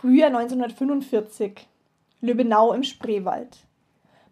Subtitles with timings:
[0.00, 1.66] Frühjahr 1945.
[2.20, 3.56] Lübbenau im Spreewald.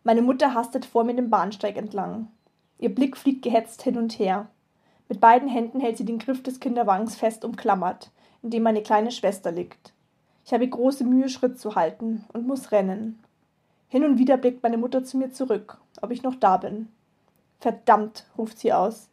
[0.04, 2.28] Meine Mutter hastet vor mir den Bahnsteig entlang.
[2.78, 4.46] Ihr Blick fliegt gehetzt hin und her.
[5.08, 8.12] Mit beiden Händen hält sie den Griff des Kinderwagens fest umklammert,
[8.44, 9.92] in dem meine kleine Schwester liegt.
[10.44, 13.18] Ich habe große Mühe, Schritt zu halten und muss rennen.
[13.88, 16.86] Hin und wieder blickt meine Mutter zu mir zurück, ob ich noch da bin.
[17.58, 19.08] Verdammt, ruft sie aus.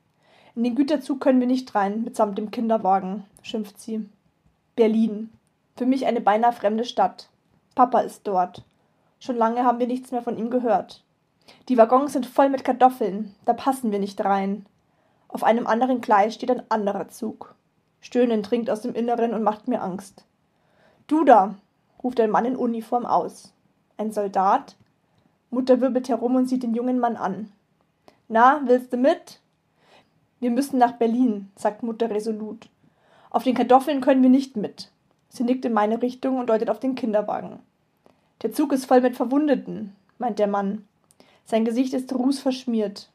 [0.56, 4.08] In den Güterzug können wir nicht rein, mitsamt dem Kinderwagen, schimpft sie.
[4.76, 5.32] Berlin.
[5.76, 7.30] Für mich eine beinahe fremde Stadt.
[7.76, 8.64] Papa ist dort.
[9.20, 11.04] Schon lange haben wir nichts mehr von ihm gehört.
[11.68, 14.66] Die Waggons sind voll mit Kartoffeln, da passen wir nicht rein.
[15.28, 17.56] Auf einem anderen Gleis steht ein anderer Zug.
[18.02, 20.26] Stöhnen dringt aus dem Inneren und macht mir Angst.
[21.08, 21.56] Du da,
[22.04, 23.54] ruft ein Mann in Uniform aus.
[23.98, 24.76] Ein Soldat?
[25.50, 27.52] Mutter wirbelt herum und sieht den jungen Mann an.
[28.28, 29.40] Na, willst du mit?
[30.40, 32.70] Wir müssen nach Berlin, sagt Mutter resolut.
[33.30, 34.92] Auf den Kartoffeln können wir nicht mit.
[35.34, 37.60] Sie nickt in meine Richtung und deutet auf den Kinderwagen.
[38.44, 40.88] Der Zug ist voll mit Verwundeten, meint der Mann.
[41.44, 43.10] Sein Gesicht ist rußverschmiert.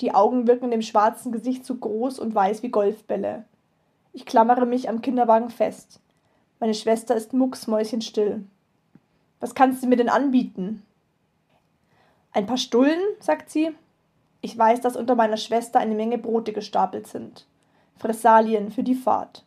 [0.00, 3.44] Die Augen wirken dem schwarzen Gesicht so groß und weiß wie Golfbälle.
[4.12, 5.98] Ich klammere mich am Kinderwagen fest.
[6.60, 8.44] Meine Schwester ist mucksmäuschenstill.
[9.40, 10.84] Was kannst du mir denn anbieten?
[12.32, 13.72] Ein paar Stullen, sagt sie.
[14.40, 17.44] Ich weiß, dass unter meiner Schwester eine Menge Brote gestapelt sind.
[17.98, 19.44] Fressalien für die Fahrt.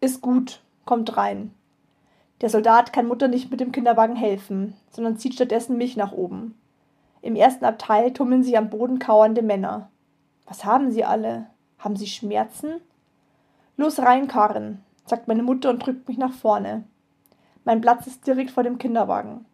[0.00, 1.52] Ist gut, kommt rein.
[2.40, 6.58] Der Soldat kann Mutter nicht mit dem Kinderwagen helfen, sondern zieht stattdessen mich nach oben.
[7.20, 9.90] Im ersten Abteil tummeln sich am Boden kauernde Männer.
[10.46, 11.46] Was haben sie alle?
[11.78, 12.80] Haben sie Schmerzen?
[13.76, 16.82] Los rein, Karin, sagt meine Mutter und drückt mich nach vorne.
[17.64, 19.46] Mein Platz ist direkt vor dem Kinderwagen.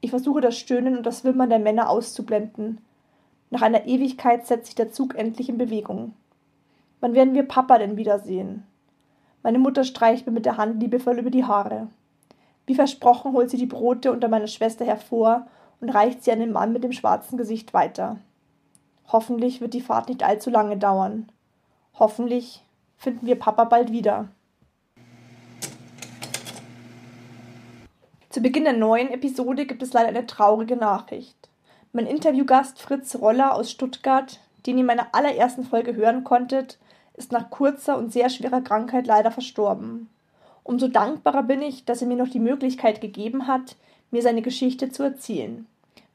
[0.00, 2.80] Ich versuche das Stöhnen und das Wimmern der Männer auszublenden.
[3.50, 6.14] Nach einer Ewigkeit setzt sich der Zug endlich in Bewegung.
[7.00, 8.64] Wann werden wir Papa denn wiedersehen?
[9.48, 11.88] Meine Mutter streicht mir mit der Hand liebevoll über die Haare.
[12.66, 15.46] Wie versprochen holt sie die Brote unter meiner Schwester hervor
[15.80, 18.18] und reicht sie an den Mann mit dem schwarzen Gesicht weiter.
[19.10, 21.32] Hoffentlich wird die Fahrt nicht allzu lange dauern.
[21.98, 22.62] Hoffentlich
[22.98, 24.28] finden wir Papa bald wieder.
[28.28, 31.48] Zu Beginn der neuen Episode gibt es leider eine traurige Nachricht.
[31.94, 36.78] Mein Interviewgast Fritz Roller aus Stuttgart, den ihr in meiner allerersten Folge hören konntet,
[37.18, 40.08] ist nach kurzer und sehr schwerer Krankheit leider verstorben.
[40.64, 43.76] Umso dankbarer bin ich, dass er mir noch die Möglichkeit gegeben hat,
[44.10, 45.66] mir seine Geschichte zu erzählen.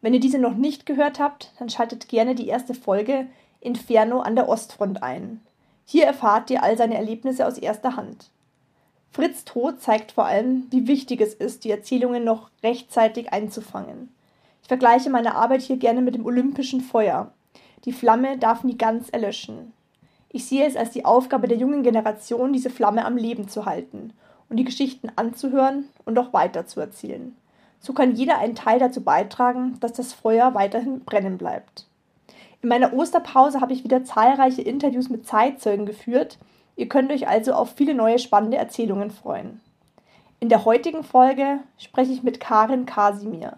[0.01, 3.27] Wenn ihr diese noch nicht gehört habt, dann schaltet gerne die erste Folge
[3.61, 5.41] Inferno an der Ostfront ein.
[5.85, 8.29] Hier erfahrt ihr all seine Erlebnisse aus erster Hand.
[9.11, 14.09] Fritz Tod zeigt vor allem, wie wichtig es ist, die Erzählungen noch rechtzeitig einzufangen.
[14.61, 17.31] Ich vergleiche meine Arbeit hier gerne mit dem olympischen Feuer.
[17.85, 19.73] Die Flamme darf nie ganz erlöschen.
[20.35, 24.13] Ich sehe es als die Aufgabe der jungen Generation, diese Flamme am Leben zu halten
[24.49, 27.37] und die Geschichten anzuhören und auch weiterzuerzählen.
[27.79, 31.85] So kann jeder einen Teil dazu beitragen, dass das Feuer weiterhin brennen bleibt.
[32.63, 36.39] In meiner Osterpause habe ich wieder zahlreiche Interviews mit Zeitzeugen geführt.
[36.75, 39.61] Ihr könnt euch also auf viele neue spannende Erzählungen freuen.
[40.39, 43.57] In der heutigen Folge spreche ich mit Karin Kasimir.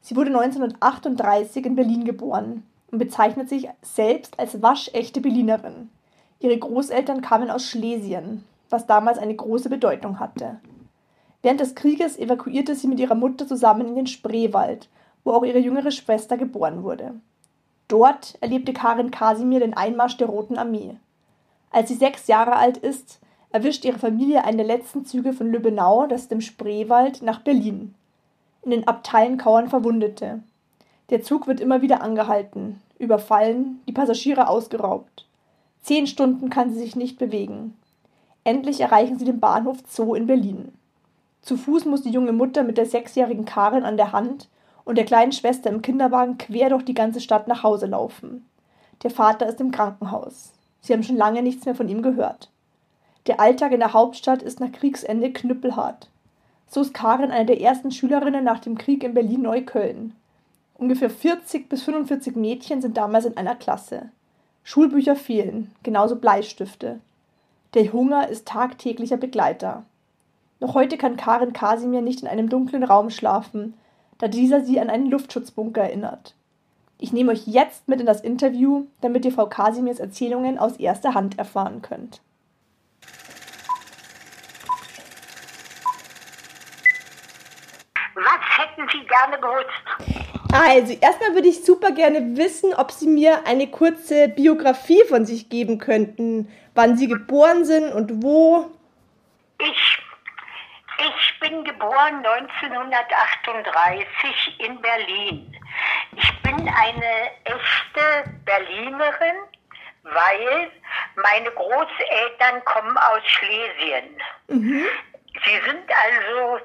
[0.00, 2.62] Sie wurde 1938 in Berlin geboren
[2.92, 5.90] und bezeichnet sich selbst als waschechte Berlinerin.
[6.40, 10.58] Ihre Großeltern kamen aus Schlesien, was damals eine große Bedeutung hatte.
[11.42, 14.88] Während des Krieges evakuierte sie mit ihrer Mutter zusammen in den Spreewald,
[15.24, 17.14] wo auch ihre jüngere Schwester geboren wurde.
[17.88, 20.96] Dort erlebte Karin Kasimir den Einmarsch der Roten Armee.
[21.70, 23.20] Als sie sechs Jahre alt ist,
[23.50, 27.94] erwischt ihre Familie einen der letzten Züge von Lübbenau, das im Spreewald, nach Berlin.
[28.62, 30.42] In den Abteilen kauern Verwundete.
[31.10, 32.80] Der Zug wird immer wieder angehalten.
[32.98, 35.26] überfallen, die Passagiere ausgeraubt.
[35.84, 37.76] Zehn Stunden kann sie sich nicht bewegen.
[38.42, 40.72] Endlich erreichen sie den Bahnhof Zoo in Berlin.
[41.42, 44.48] Zu Fuß muss die junge Mutter mit der sechsjährigen Karin an der Hand
[44.86, 48.46] und der kleinen Schwester im Kinderwagen quer durch die ganze Stadt nach Hause laufen.
[49.02, 50.54] Der Vater ist im Krankenhaus.
[50.80, 52.48] Sie haben schon lange nichts mehr von ihm gehört.
[53.26, 56.08] Der Alltag in der Hauptstadt ist nach Kriegsende knüppelhart.
[56.66, 60.14] So ist Karin eine der ersten Schülerinnen nach dem Krieg in Berlin-Neukölln.
[60.78, 64.08] Ungefähr 40 bis 45 Mädchen sind damals in einer Klasse.
[64.64, 66.98] Schulbücher fehlen, genauso Bleistifte.
[67.74, 69.84] Der Hunger ist tagtäglicher Begleiter.
[70.58, 73.74] Noch heute kann Karin Kasimir nicht in einem dunklen Raum schlafen,
[74.18, 76.34] da dieser sie an einen Luftschutzbunker erinnert.
[76.98, 81.12] Ich nehme euch jetzt mit in das Interview, damit ihr Frau Kasimirs Erzählungen aus erster
[81.12, 82.22] Hand erfahren könnt.
[88.14, 90.23] Was hätten Sie gerne gewusst?
[90.54, 95.48] Also, erstmal würde ich super gerne wissen, ob Sie mir eine kurze Biografie von sich
[95.48, 96.48] geben könnten.
[96.76, 98.70] Wann Sie geboren sind und wo.
[99.58, 99.98] Ich,
[100.98, 105.52] ich bin geboren 1938 in Berlin.
[106.16, 109.34] Ich bin eine echte Berlinerin,
[110.04, 110.70] weil
[111.16, 114.16] meine Großeltern kommen aus Schlesien.
[115.44, 116.60] Sie sind also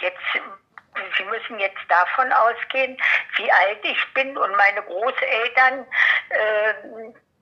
[0.00, 0.20] jetzt
[1.16, 2.96] Sie müssen jetzt davon ausgehen,
[3.36, 5.86] wie alt ich bin und meine Großeltern,
[6.28, 6.74] äh,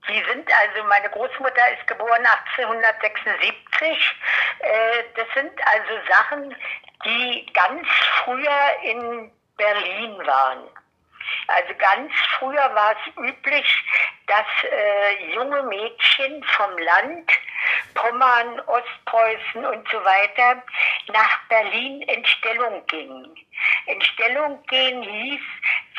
[0.08, 4.16] die sind, also meine Großmutter ist geboren 1876.
[4.60, 6.56] Äh, das sind also Sachen,
[7.04, 7.86] die ganz
[8.24, 10.68] früher in Berlin waren.
[11.48, 13.84] Also ganz früher war es üblich,
[14.26, 17.30] dass äh, junge Mädchen vom Land,
[17.94, 20.62] Pommern, Ostpreußen und so weiter,
[21.12, 23.34] nach Berlin in Stellung gingen.
[23.86, 25.40] In Stellung gehen hieß,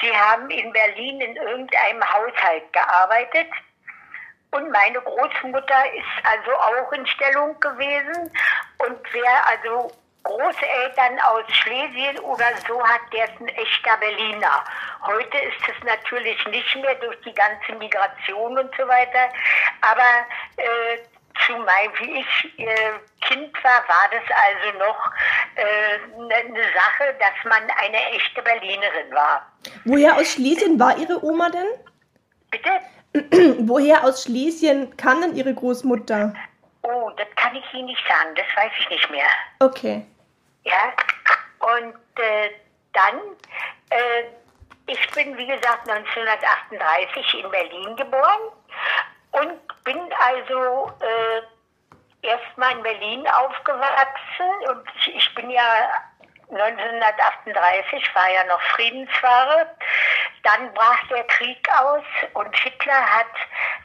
[0.02, 3.48] sie haben in Berlin in irgendeinem Haushalt gearbeitet.
[4.52, 8.32] Und meine Großmutter ist also auch in Stellung gewesen.
[8.80, 9.92] Und wer also
[10.24, 14.64] Großeltern aus Schlesien oder so hat, der ist ein echter Berliner.
[15.06, 19.30] Heute ist es natürlich nicht mehr durch die ganze Migration und so weiter.
[19.82, 20.28] Aber
[20.58, 20.98] äh,
[21.46, 22.92] zu mein, wie ich äh,
[23.22, 25.12] Kind war, war das also noch
[25.56, 29.46] eine äh, ne Sache, dass man eine echte Berlinerin war.
[29.86, 31.68] Woher aus Schlesien war Ihre Oma denn?
[32.52, 32.70] Bitte?
[33.68, 36.34] Woher aus Schlesien kam denn Ihre Großmutter?
[36.84, 39.28] Oh, das kann ich Ihnen nicht sagen, das weiß ich nicht mehr.
[39.60, 40.06] Okay.
[40.64, 40.94] Ja,
[41.60, 42.52] und äh,
[42.94, 43.20] dann,
[43.90, 44.24] äh,
[44.88, 48.42] ich bin wie gesagt 1938 in Berlin geboren
[49.32, 55.90] und bin also äh, erstmal in Berlin aufgewachsen und ich, ich bin ja
[56.52, 59.68] 1938 war ja noch Friedenswahre.
[60.44, 62.04] Dann brach der Krieg aus
[62.34, 63.28] und Hitler hat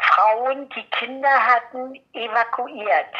[0.00, 3.14] Frauen, die Kinder hatten, evakuiert.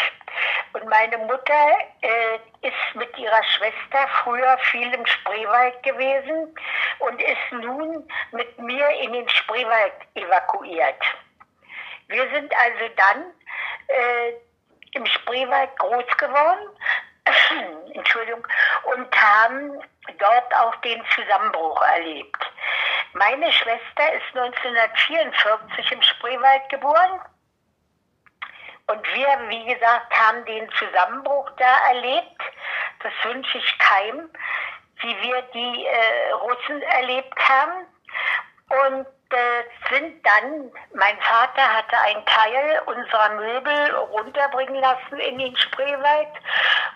[0.72, 6.54] Und meine Mutter äh, ist mit ihrer Schwester früher viel im Spreewald gewesen
[6.98, 11.02] und ist nun mit mir in den Spreewald evakuiert.
[12.08, 13.32] Wir sind also dann
[13.88, 14.32] äh,
[14.92, 16.68] im Spreewald groß geworden,
[17.94, 18.46] Entschuldigung,
[18.84, 19.80] und haben
[20.18, 22.36] dort auch den Zusammenbruch erlebt.
[23.14, 27.20] Meine Schwester ist 1944 im Spreewald geboren
[28.88, 32.42] und wir, wie gesagt, haben den Zusammenbruch da erlebt.
[33.02, 34.30] Das wünsche ich keinem,
[35.00, 37.86] wie wir die äh, Russen erlebt haben.
[38.84, 45.56] Und äh, sind dann, mein Vater hatte einen Teil unserer Möbel runterbringen lassen in den
[45.56, 46.28] Spreewald.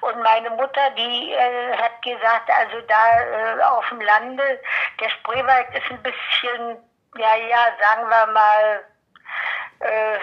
[0.01, 4.61] Und meine Mutter, die äh, hat gesagt, also da äh, auf dem Lande,
[5.01, 6.77] der Spreewald ist ein bisschen,
[7.17, 8.85] ja, ja, sagen wir mal,
[9.81, 10.19] äh,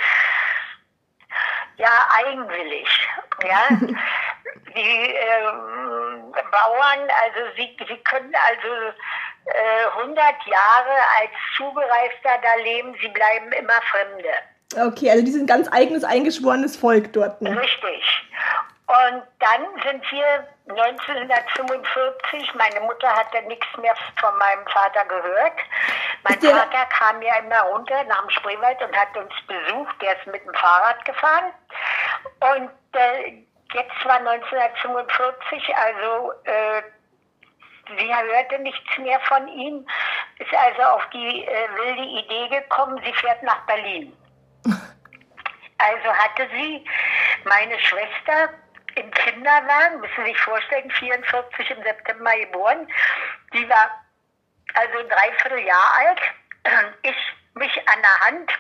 [1.78, 2.88] ja, eigenwillig.
[3.44, 3.68] Ja.
[4.76, 8.94] die ähm, Bauern, also sie, sie können also
[9.98, 14.30] 100 Jahre als Zugereifter da leben, sie bleiben immer Fremde.
[14.92, 17.42] Okay, also die sind ganz eigenes, eingeschworenes Volk dort.
[17.42, 17.58] Ne?
[17.60, 18.04] Richtig.
[18.88, 25.54] Und dann sind wir 1945, meine Mutter hatte nichts mehr von meinem Vater gehört.
[26.24, 29.96] Mein der- Vater kam ja immer runter nach dem Spreewald und hat uns besucht.
[30.02, 31.52] Der ist mit dem Fahrrad gefahren.
[32.40, 36.82] Und äh, jetzt war 1945, also äh,
[37.98, 39.88] sie hörte nichts mehr von ihm,
[40.40, 44.16] ist also auf die äh, wilde Idee gekommen, sie fährt nach Berlin.
[45.80, 46.84] Also hatte sie
[47.44, 48.50] meine Schwester
[48.96, 52.88] im Kinderwagen, müssen Sie sich vorstellen, 44 im September geboren.
[53.54, 53.92] Die war
[54.74, 56.22] also ein Dreivierteljahr alt.
[57.04, 57.16] Ich
[57.54, 58.52] mich an der Hand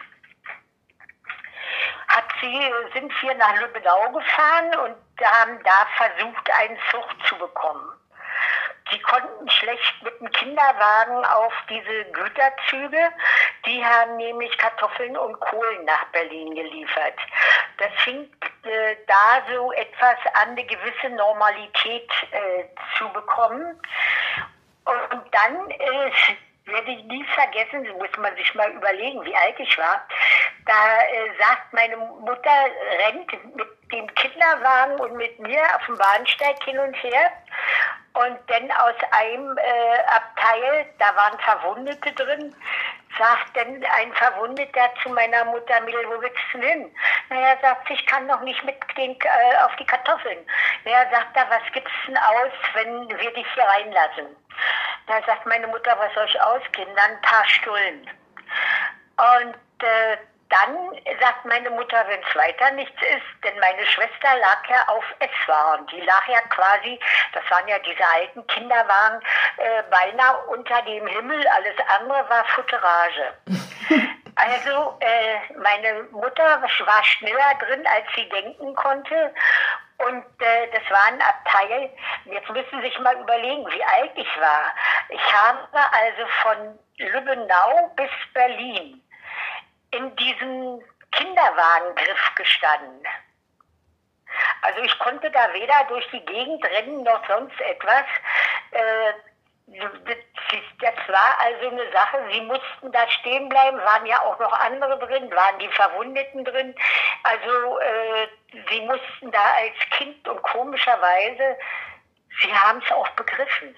[2.07, 7.91] hat sie, sind wir nach Lübbenau gefahren und haben da versucht, einen Zug zu bekommen.
[8.91, 13.11] Die konnten schlecht mit dem Kinderwagen auf diese Güterzüge.
[13.65, 17.15] Die haben nämlich Kartoffeln und Kohlen nach Berlin geliefert.
[17.77, 18.29] Das fing
[18.63, 22.63] äh, da so etwas an, eine gewisse Normalität äh,
[22.97, 23.79] zu bekommen.
[24.85, 26.11] Und dann äh,
[26.65, 30.05] werde ich nie vergessen, muss man sich mal überlegen, wie alt ich war.
[30.65, 32.51] Da äh, sagt meine Mutter,
[32.99, 37.31] rennt mit dem Kinderwagen und mit mir auf dem Bahnsteig hin und her.
[38.13, 42.55] Und dann aus einem äh, Abteil, da waren Verwundete drin,
[43.17, 46.91] sagt dann ein Verwundeter zu meiner Mutter, Mädel, wo willst du hin?
[47.29, 50.39] Naja, sagt sie, ich kann noch nicht mit den, äh, auf die Kartoffeln.
[50.83, 54.35] Naja, sagt er, was gibt's denn aus, wenn wir dich hier reinlassen?
[55.07, 56.89] Da sagt meine Mutter, was soll ich ausgehen?
[56.95, 58.09] Dann ein paar Stullen.
[59.17, 60.17] Und äh,
[60.49, 60.75] dann
[61.19, 65.85] sagt meine Mutter, wenn es weiter nichts ist, denn meine Schwester lag ja auf S-Waren.
[65.87, 66.99] Die lag ja quasi,
[67.33, 69.19] das waren ja diese alten Kinderwagen,
[69.57, 71.45] äh, beinahe unter dem Himmel.
[71.47, 73.33] Alles andere war Futterage.
[74.35, 79.33] also äh, meine Mutter war schneller drin, als sie denken konnte.
[79.97, 81.89] Und äh, das war ein Abteil,
[82.25, 84.71] jetzt müssen Sie sich mal überlegen, wie alt ich war.
[85.09, 89.01] Ich habe also von Lübbenau bis Berlin
[89.91, 93.03] in diesem Kinderwagengriff gestanden.
[94.61, 98.05] Also ich konnte da weder durch die Gegend rennen noch sonst etwas.
[98.71, 99.13] Äh,
[100.79, 104.97] das war also eine Sache, sie mussten da stehen bleiben, waren ja auch noch andere
[104.99, 106.73] drin, waren die Verwundeten drin.
[107.23, 108.27] Also äh,
[108.69, 111.57] sie mussten da als Kind und komischerweise,
[112.41, 113.75] sie haben es auch begriffen.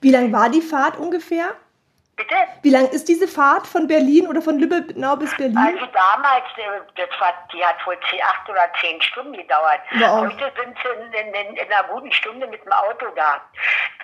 [0.00, 1.56] Wie lang war die Fahrt ungefähr?
[2.16, 2.34] Bitte?
[2.62, 5.58] Wie lang ist diese Fahrt von Berlin oder von Lübbenau bis Berlin?
[5.58, 9.80] Also damals, äh, das war, die hat wohl acht oder zehn Stunden gedauert.
[9.98, 10.22] Wow.
[10.22, 13.42] Heute sind sie in, in, in, einer guten Stunde mit dem Auto da.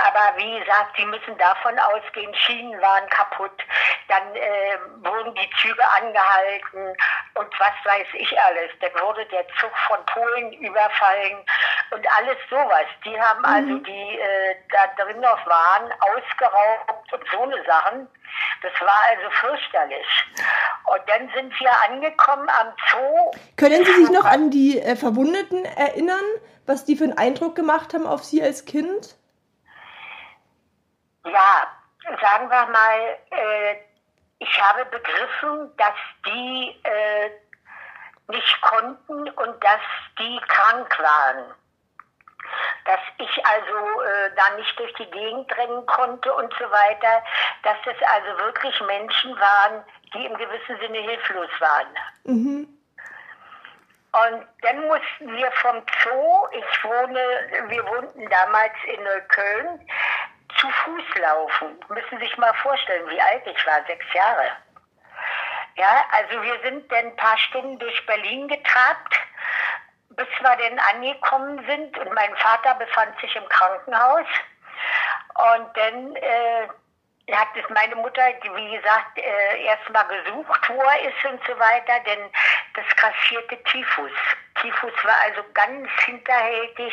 [0.05, 3.53] Aber wie gesagt, sie müssen davon ausgehen, Schienen waren kaputt,
[4.09, 6.97] dann äh, wurden die Züge angehalten
[7.35, 8.71] und was weiß ich alles.
[8.81, 11.39] Dann wurde der Zug von Polen überfallen
[11.91, 12.87] und alles sowas.
[13.05, 13.45] Die haben Mhm.
[13.45, 18.09] also die äh, da drin noch waren, ausgeraubt und so eine Sachen.
[18.63, 20.07] Das war also fürchterlich.
[20.87, 23.31] Und dann sind wir angekommen am Zoo.
[23.57, 26.25] Können Sie sich noch an die äh, Verwundeten erinnern,
[26.67, 29.17] was die für einen Eindruck gemacht haben auf Sie als Kind?
[31.25, 31.67] Ja,
[32.21, 33.77] sagen wir mal, äh,
[34.39, 35.95] ich habe begriffen, dass
[36.27, 37.31] die äh,
[38.29, 39.81] nicht konnten und dass
[40.19, 41.55] die krank waren.
[42.85, 47.23] Dass ich also äh, da nicht durch die Gegend rennen konnte und so weiter,
[47.63, 51.87] dass das also wirklich Menschen waren, die im gewissen Sinne hilflos waren.
[52.25, 52.69] Mhm.
[54.13, 59.89] Und dann mussten wir vom Zoo, ich wohne, wir wohnten damals in Neukölln,
[60.63, 61.79] zu Fuß laufen.
[61.89, 64.53] Müssen sich mal vorstellen, wie alt ich war, sechs Jahre.
[65.75, 69.19] Ja, also wir sind dann ein paar Stunden durch Berlin getrabt,
[70.11, 74.27] bis wir dann angekommen sind und mein Vater befand sich im Krankenhaus.
[75.35, 76.69] Und dann äh,
[77.35, 78.23] hat es meine Mutter,
[78.55, 82.31] wie gesagt, äh, erstmal gesucht, wo er ist und so weiter, denn
[82.75, 84.13] das kassierte Typhus.
[84.61, 86.93] Typhus war also ganz hinterhältig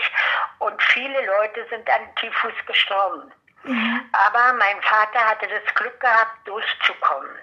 [0.60, 3.32] und viele Leute sind an Typhus gestorben.
[3.64, 7.36] Aber mein Vater hatte das Glück gehabt, durchzukommen.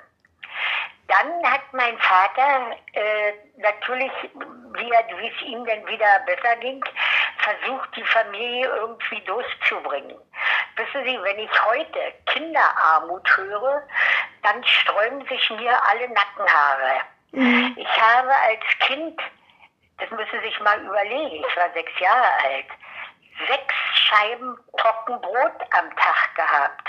[1.08, 6.84] Dann hat mein Vater äh, natürlich, wie, wie es ihm dann wieder besser ging,
[7.38, 10.16] versucht, die Familie irgendwie durchzubringen.
[10.76, 13.82] Wissen Sie, wenn ich heute Kinderarmut höre,
[14.42, 17.00] dann sträuben sich mir alle Nackenhaare.
[17.76, 19.20] Ich habe als Kind,
[19.98, 22.66] das müssen Sie sich mal überlegen, ich war sechs Jahre alt,
[23.48, 26.88] sechs Scheiben Trockenbrot am Tag gehabt.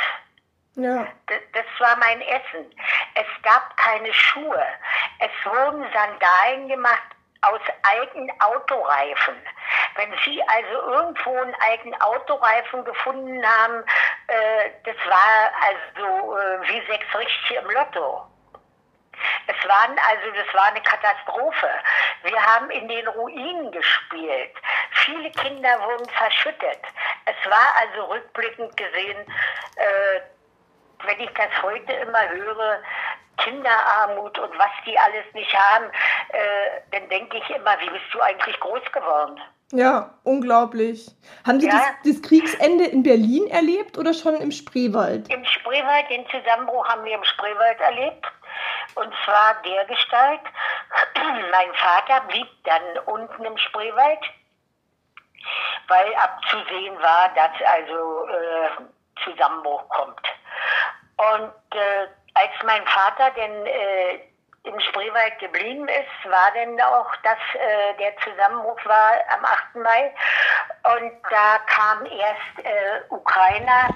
[0.75, 1.07] Ja.
[1.25, 2.71] Das, das war mein Essen.
[3.15, 4.65] Es gab keine Schuhe.
[5.19, 7.07] Es wurden Sandalen gemacht
[7.41, 9.35] aus alten Autoreifen.
[9.95, 13.83] Wenn Sie also irgendwo einen alten Autoreifen gefunden haben,
[14.27, 18.27] äh, das war also äh, wie sechs Richtige im Lotto.
[19.47, 21.69] Es waren also, das war eine Katastrophe.
[22.23, 24.51] Wir haben in den Ruinen gespielt.
[25.05, 26.79] Viele Kinder wurden verschüttet.
[27.25, 29.19] Es war also rückblickend gesehen,
[29.75, 30.19] äh,
[31.05, 32.81] wenn ich das heute immer höre,
[33.37, 35.85] Kinderarmut und was die alles nicht haben,
[36.29, 39.39] äh, dann denke ich immer, wie bist du eigentlich groß geworden?
[39.71, 41.07] Ja, unglaublich.
[41.45, 41.73] Haben Sie Ja.
[42.03, 45.29] das, das Kriegsende in Berlin erlebt oder schon im Spreewald?
[45.29, 48.25] Im Spreewald, den Zusammenbruch haben wir im Spreewald erlebt.
[48.95, 50.41] Und zwar der Gestalt,
[51.51, 54.19] mein Vater blieb dann unten im Spreewald,
[55.87, 58.69] weil abzusehen war, dass also äh,
[59.23, 60.21] Zusammenbruch kommt.
[61.17, 64.19] Und äh, als mein Vater denn äh,
[64.63, 69.75] im Spreewald geblieben ist, war denn auch, dass äh, der Zusammenbruch war am 8.
[69.75, 70.13] Mai.
[70.95, 73.89] Und da kamen erst äh, Ukrainer,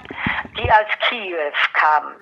[0.56, 2.16] die aus Kiew kamen.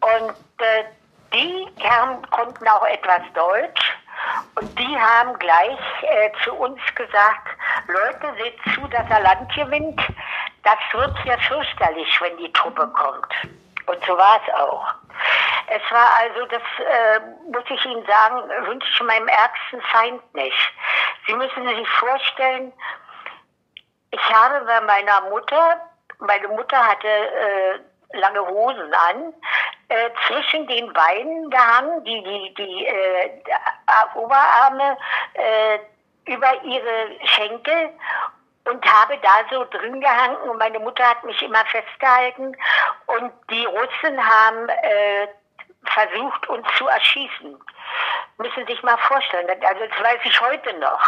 [0.00, 0.84] Und äh,
[1.32, 3.96] die haben, konnten auch etwas Deutsch.
[4.56, 7.48] Und die haben gleich äh, zu uns gesagt,
[7.86, 10.00] Leute, seht zu, dass er Land gewinnt.
[10.64, 13.32] Das wird ja fürchterlich, wenn die Truppe kommt.
[13.86, 14.94] Und so war es auch.
[15.68, 17.20] Es war also, das äh,
[17.50, 20.72] muss ich Ihnen sagen, wünsche ich meinem ärgsten Feind nicht.
[21.26, 22.72] Sie müssen sich vorstellen,
[24.10, 25.80] ich habe bei meiner Mutter,
[26.18, 27.78] meine Mutter hatte äh,
[28.18, 29.34] lange Hosen an,
[29.88, 33.42] äh, zwischen den Beinen gehangen, die, die, die äh,
[34.14, 34.96] Oberarme
[35.34, 35.78] äh,
[36.26, 37.90] über ihre Schenkel
[38.64, 42.54] und habe da so drin gehangen und meine Mutter hat mich immer festgehalten
[43.06, 45.28] und die Russen haben äh,
[45.84, 47.58] versucht, uns zu erschießen.
[48.36, 51.00] Müssen Sie sich mal vorstellen, also das weiß ich heute noch.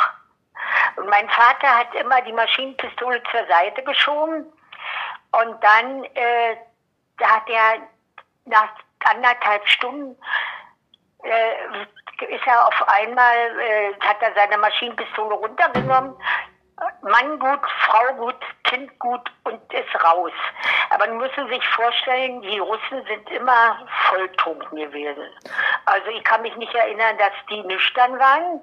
[0.96, 4.50] Und mein Vater hat immer die Maschinenpistole zur Seite geschoben
[5.32, 6.56] und dann äh,
[7.18, 7.76] da hat er
[8.44, 8.70] nach
[9.04, 10.16] anderthalb Stunden
[11.22, 16.14] äh, ist er auf einmal, äh, hat er seine Maschinenpistole runtergenommen,
[17.02, 20.32] Mann gut, Frau gut, Kind gut und ist raus.
[20.90, 25.28] Aber man müssen sich vorstellen, die Russen sind immer volltrunken gewesen.
[25.84, 28.62] Also ich kann mich nicht erinnern, dass die nüchtern waren.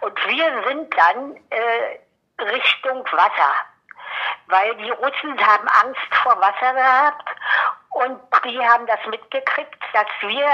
[0.00, 3.54] Und wir sind dann äh, Richtung Wasser.
[4.46, 7.28] Weil die Russen haben Angst vor Wasser gehabt
[7.94, 10.48] und die haben das mitgekriegt, dass wir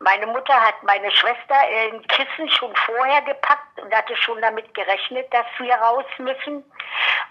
[0.00, 5.32] meine Mutter hat meine Schwester in Kissen schon vorher gepackt und hatte schon damit gerechnet,
[5.32, 6.64] dass wir raus müssen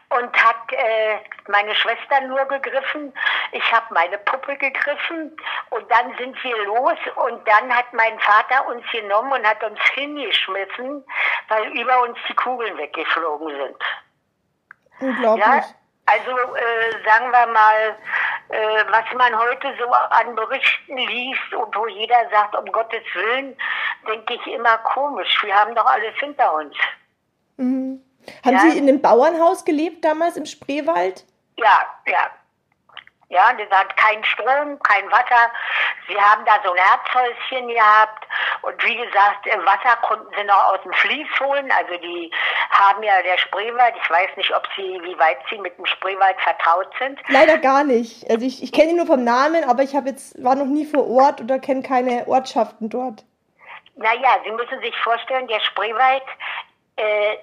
[0.10, 3.14] und hat äh, meine Schwester nur gegriffen.
[3.52, 5.36] Ich habe meine Puppe gegriffen
[5.72, 9.80] und dann sind wir los und dann hat mein Vater uns genommen und hat uns
[9.96, 11.04] hingeschmissen,
[11.50, 13.84] weil über uns die Kugeln weggeflogen sind.
[15.00, 15.46] Unglaublich.
[15.46, 15.64] Ja,
[16.12, 17.96] also äh, sagen wir mal,
[18.50, 23.56] äh, was man heute so an Berichten liest und wo jeder sagt, um Gottes Willen,
[24.08, 25.42] denke ich immer komisch.
[25.44, 26.76] Wir haben doch alles hinter uns.
[27.58, 28.04] Mhm.
[28.46, 28.60] Haben Ja.
[28.60, 31.26] Sie in einem Bauernhaus gelebt damals im Spreewald?
[31.58, 32.30] Ja, ja.
[33.32, 35.50] Ja, das hat keinen Strom, kein Wasser.
[36.06, 38.28] Sie haben da so ein Herzhäuschen gehabt.
[38.62, 41.72] Und wie gesagt, Wasser konnten sie noch aus dem Fließ holen.
[41.72, 42.30] Also die
[42.72, 46.36] haben ja der Spreewald, ich weiß nicht, ob sie, wie weit sie mit dem Spreewald
[46.42, 47.22] vertraut sind.
[47.30, 48.30] Leider gar nicht.
[48.30, 50.86] Also ich, ich kenne ihn nur vom Namen, aber ich habe jetzt war noch nie
[50.86, 53.24] vor Ort oder kenne keine Ortschaften dort.
[53.96, 56.24] Naja, Sie müssen sich vorstellen, der Spreewald
[56.98, 57.36] äh,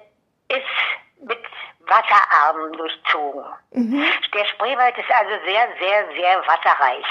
[0.49, 1.43] ist mit
[1.89, 3.43] Wasserarmen durchzogen.
[4.33, 7.05] Der Spreewald ist also sehr, sehr, sehr wasserreich.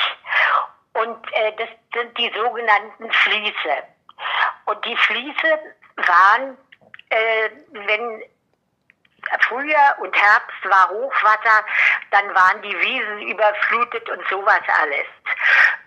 [0.94, 3.82] Und äh, das sind die sogenannten Fließe.
[4.66, 5.58] Und die Fließe
[5.96, 6.58] waren,
[7.10, 8.22] äh, wenn
[9.48, 11.64] Frühjahr und Herbst war Hochwasser,
[12.10, 15.06] dann waren die Wiesen überflutet und sowas alles.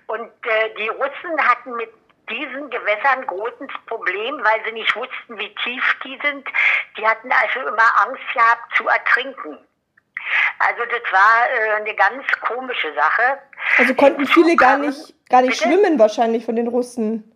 [0.08, 1.92] Und äh, die Russen hatten mit
[2.30, 6.48] diesen Gewässern großes Problem, weil sie nicht wussten, wie tief die sind.
[6.98, 9.58] Die hatten also immer Angst gehabt zu ertrinken.
[10.60, 13.40] Also das war äh, eine ganz komische Sache.
[13.78, 15.64] Also konnten viele gar nicht, gar nicht Bitte?
[15.74, 17.28] schwimmen wahrscheinlich von den Russen.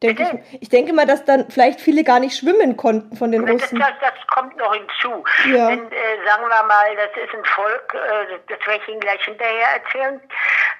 [0.00, 0.40] Bitte?
[0.50, 3.62] ich, ich denke mal, dass dann vielleicht viele gar nicht schwimmen konnten von den Das,
[3.62, 3.78] Russen.
[3.78, 5.24] das, das kommt noch hinzu.
[5.46, 5.68] Ja.
[5.68, 9.24] Denn, äh, sagen wir mal, das ist ein Volk, äh, das werde ich Ihnen gleich
[9.24, 10.20] hinterher erzählen.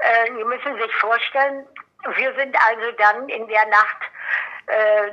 [0.00, 1.66] Äh, Sie müssen sich vorstellen,
[2.16, 4.02] wir sind also dann in der Nacht,
[4.66, 5.10] äh,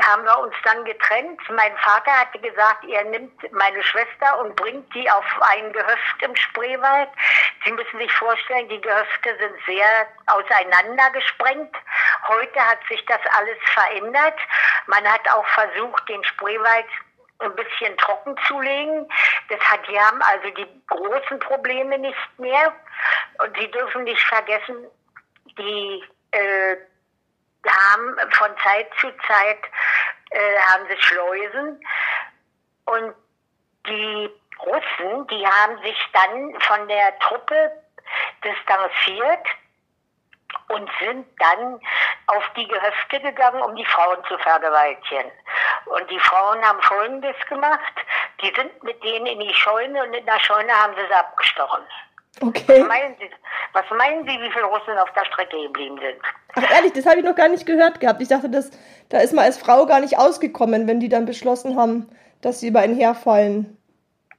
[0.00, 1.40] haben wir uns dann getrennt.
[1.50, 6.34] Mein Vater hatte gesagt, er nimmt meine Schwester und bringt die auf ein Gehöft im
[6.34, 7.10] Spreewald.
[7.64, 11.76] Sie müssen sich vorstellen, die Gehöfte sind sehr auseinander gesprengt.
[12.26, 14.38] Heute hat sich das alles verändert.
[14.86, 16.86] Man hat auch versucht, den Spreewald
[17.40, 19.06] ein bisschen trocken zu legen.
[19.48, 22.72] Das hat, die haben also die großen Probleme nicht mehr.
[23.44, 24.86] Und Sie dürfen nicht vergessen,
[25.58, 26.76] die äh,
[27.68, 29.58] haben von Zeit zu Zeit
[30.30, 31.86] äh, haben sie Schleusen
[32.86, 33.14] und
[33.86, 37.72] die Russen, die haben sich dann von der Truppe
[38.44, 39.46] distanziert
[40.68, 41.80] und sind dann
[42.26, 45.30] auf die Gehöfte gegangen, um die Frauen zu vergewaltigen.
[45.86, 47.94] Und die Frauen haben Folgendes gemacht.
[48.40, 51.82] Die sind mit denen in die Scheune und in der Scheune haben sie sie abgestochen.
[52.40, 52.80] Okay.
[52.80, 53.30] Was meinen, Sie,
[53.72, 56.20] was meinen Sie, wie viele Russen auf der Strecke geblieben sind?
[56.54, 58.22] Ach ehrlich, das habe ich noch gar nicht gehört gehabt.
[58.22, 58.70] Ich dachte, das,
[59.10, 62.08] da ist man als Frau gar nicht ausgekommen, wenn die dann beschlossen haben,
[62.40, 63.78] dass sie über einen herfallen.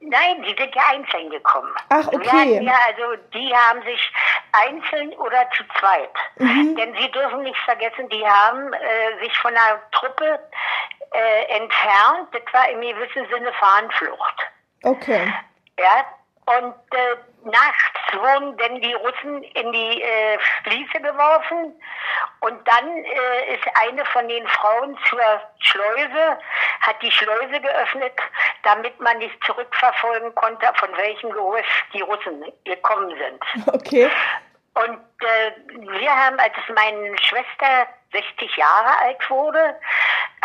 [0.00, 1.72] Nein, die sind ja einzeln gekommen.
[1.88, 2.60] Ach, okay.
[2.62, 4.12] ja, also die haben sich
[4.52, 6.10] einzeln oder zu zweit.
[6.38, 10.38] Denn Sie dürfen nicht vergessen, die haben äh, sich von der Truppe
[11.10, 12.28] äh, entfernt.
[12.32, 14.40] Das war im gewissen Sinne Fahnenflucht.
[14.82, 15.32] Okay.
[15.78, 16.04] Ja,
[16.58, 21.74] und äh, nachts wurden denn die Russen in die äh, Fließe geworfen
[22.40, 26.38] und dann äh, ist eine von den Frauen zur Schleuse,
[26.80, 28.12] hat die Schleuse geöffnet,
[28.62, 33.66] damit man nicht zurückverfolgen konnte, von welchem Gerüst die Russen gekommen sind.
[33.74, 34.10] Okay.
[34.74, 35.52] Und äh,
[36.00, 39.76] wir haben, als meine Schwester 60 Jahre alt wurde,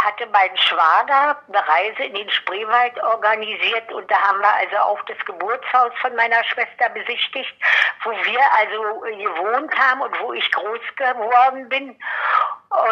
[0.04, 5.02] hatte mein Schwager eine Reise in den Spreewald organisiert und da haben wir also auch
[5.04, 7.54] das Geburtshaus von meiner Schwester besichtigt,
[8.04, 12.00] wo wir also gewohnt haben und wo ich groß geworden bin.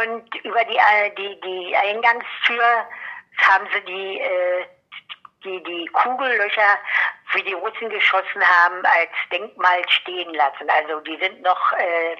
[0.02, 2.88] Und über die, äh, die, die Eingangstür
[3.38, 4.66] haben sie die, äh,
[5.44, 6.80] die, die Kugellöcher,
[7.34, 10.70] wie die Russen geschossen haben, als Denkmal stehen lassen.
[10.70, 12.16] Also die sind noch, äh,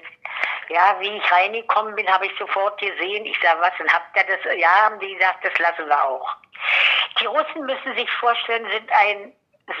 [0.68, 3.24] ja, wie ich reingekommen bin, habe ich sofort gesehen.
[3.24, 4.58] Ich sage, was, und habt ihr das?
[4.58, 6.36] Ja, haben die gesagt, das lassen wir auch.
[7.20, 9.32] Die Russen müssen sich vorstellen, sind ein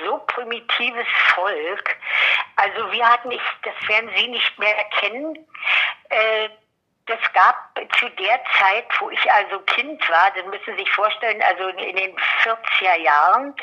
[0.04, 1.96] so primitives Volk.
[2.56, 5.46] Also wir hatten, ich, das werden Sie nicht mehr kennen,
[6.10, 6.48] äh,
[7.08, 7.56] das gab
[7.98, 11.96] zu der Zeit, wo ich also Kind war, das müssen Sie sich vorstellen, also in
[11.96, 13.54] den 40er Jahren,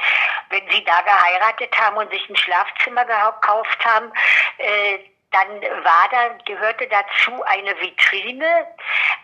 [0.49, 4.12] wenn Sie da geheiratet haben und sich ein Schlafzimmer gekauft haben,
[4.58, 4.99] äh,
[5.31, 8.67] dann war da, gehörte dazu eine Vitrine,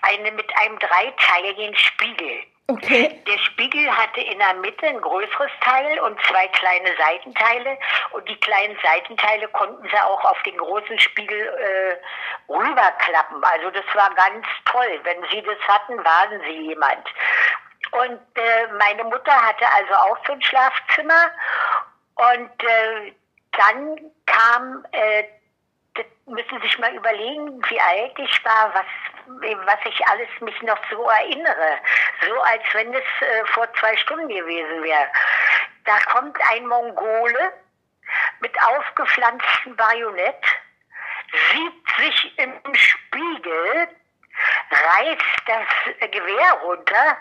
[0.01, 2.43] eine mit einem dreiteiligen Spiegel.
[2.67, 3.21] Okay.
[3.27, 7.77] Der Spiegel hatte in der Mitte ein größeres Teil und zwei kleine Seitenteile.
[8.11, 13.43] Und die kleinen Seitenteile konnten sie auch auf den großen Spiegel äh, rüberklappen.
[13.43, 14.99] Also das war ganz toll.
[15.03, 17.05] Wenn sie das hatten, waren sie jemand.
[17.91, 21.31] Und äh, meine Mutter hatte also auch so ein Schlafzimmer.
[22.15, 23.13] Und äh,
[23.57, 25.23] dann kam äh,
[25.95, 30.61] das müssen Sie sich mal überlegen, wie alt ich war, was, was ich alles mich
[30.61, 31.77] noch so erinnere.
[32.25, 35.07] So als wenn es äh, vor zwei Stunden gewesen wäre.
[35.85, 37.53] Da kommt ein Mongole
[38.39, 40.43] mit aufgepflanztem Bajonett,
[41.51, 43.87] sieht sich im Spiegel,
[44.69, 47.17] reißt das Gewehr runter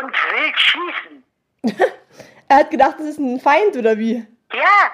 [0.00, 1.24] und will schießen.
[2.46, 4.24] Er hat gedacht, das ist ein Feind oder wie?
[4.52, 4.92] Ja,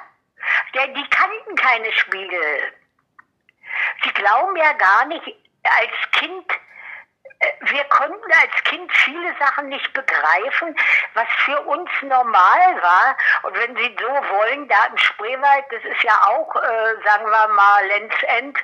[0.72, 2.72] der, die kannten keine Spiegel.
[4.02, 5.26] Sie glauben ja gar nicht,
[5.64, 6.52] als Kind,
[7.40, 10.76] äh, wir konnten als Kind viele Sachen nicht begreifen,
[11.14, 13.16] was für uns normal war.
[13.42, 17.48] Und wenn Sie so wollen, da im Spreewald, das ist ja auch, äh, sagen wir
[17.48, 18.59] mal, Lenzend,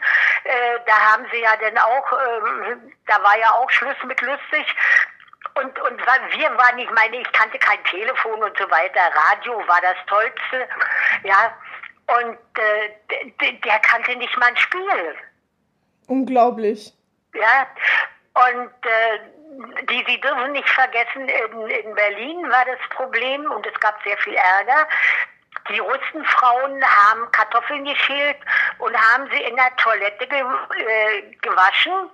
[0.45, 4.67] äh, da haben Sie ja dann auch, äh, da war ja auch Schluss mit lustig.
[5.55, 9.01] Und, und wir waren, ich meine, ich kannte kein Telefon und so weiter.
[9.15, 10.69] Radio war das Tollste,
[11.23, 11.55] ja.
[12.09, 15.17] Und äh, der kannte nicht mal ein Spiel,
[16.07, 16.93] Unglaublich.
[17.35, 17.67] ja.
[18.35, 19.19] Und äh,
[19.89, 24.17] die, Sie dürfen nicht vergessen, in, in Berlin war das Problem und es gab sehr
[24.19, 24.87] viel Ärger.
[25.71, 28.39] Die Russenfrauen haben Kartoffeln geschält
[28.79, 32.11] und haben sie in der Toilette ge äh, gewaschen.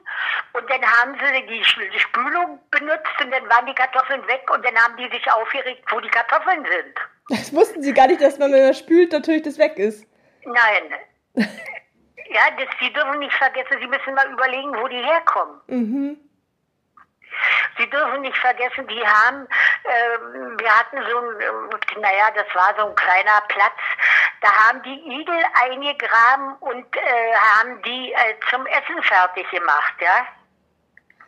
[0.52, 4.76] Und dann haben sie die Spülung benutzt und dann waren die Kartoffeln weg und dann
[4.76, 6.94] haben die sich aufgeregt, wo die Kartoffeln sind.
[7.28, 10.06] Das wussten sie gar nicht, dass man, wenn man spült, natürlich das weg ist.
[10.44, 10.94] Nein.
[11.34, 15.60] ja, das, Sie dürfen nicht vergessen, Sie müssen mal überlegen, wo die herkommen.
[15.66, 16.16] Mhm.
[17.78, 19.46] Sie dürfen nicht vergessen, die haben,
[19.84, 23.78] ähm, wir hatten so ein, ähm, naja, das war so ein kleiner Platz,
[24.40, 30.26] da haben die Igel eingegraben und äh, haben die äh, zum Essen fertig gemacht, ja.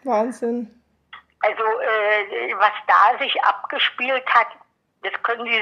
[0.05, 0.83] Wahnsinn.
[1.41, 4.49] Also äh, was da sich abgespielt hat,
[5.03, 5.53] das können Sie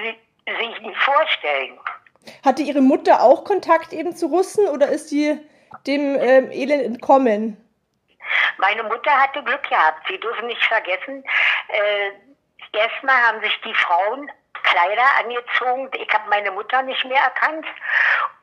[0.46, 1.78] si- sich nicht vorstellen.
[2.44, 5.40] Hatte ihre Mutter auch Kontakt eben zu Russen oder ist sie
[5.86, 7.56] dem ähm, Elend entkommen?
[8.58, 10.06] Meine Mutter hatte Glück gehabt.
[10.08, 11.24] Sie dürfen nicht vergessen,
[11.68, 12.12] äh,
[12.72, 14.30] erstmal haben sich die Frauen
[14.62, 15.90] Kleider angezogen.
[15.94, 17.66] Ich habe meine Mutter nicht mehr erkannt.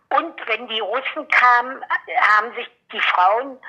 [0.10, 1.84] Und wenn die Russen kamen,
[2.20, 3.60] haben sich die Frauen,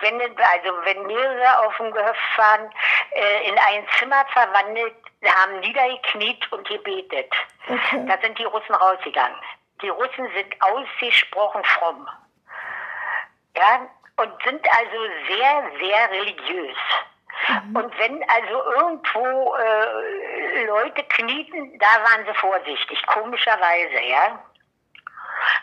[0.00, 2.70] wenn, also wenn mehrere auf dem Gehöft waren,
[3.12, 4.96] äh, in ein Zimmer verwandelt,
[5.26, 7.32] haben niedergekniet und gebetet.
[7.68, 8.04] Okay.
[8.06, 9.38] Da sind die Russen rausgegangen.
[9.82, 12.08] Die Russen sind ausgesprochen fromm.
[13.56, 14.96] Ja, und sind also
[15.28, 16.76] sehr, sehr religiös.
[17.74, 24.38] Und wenn also irgendwo äh, Leute knieten, da waren sie vorsichtig, komischerweise, ja.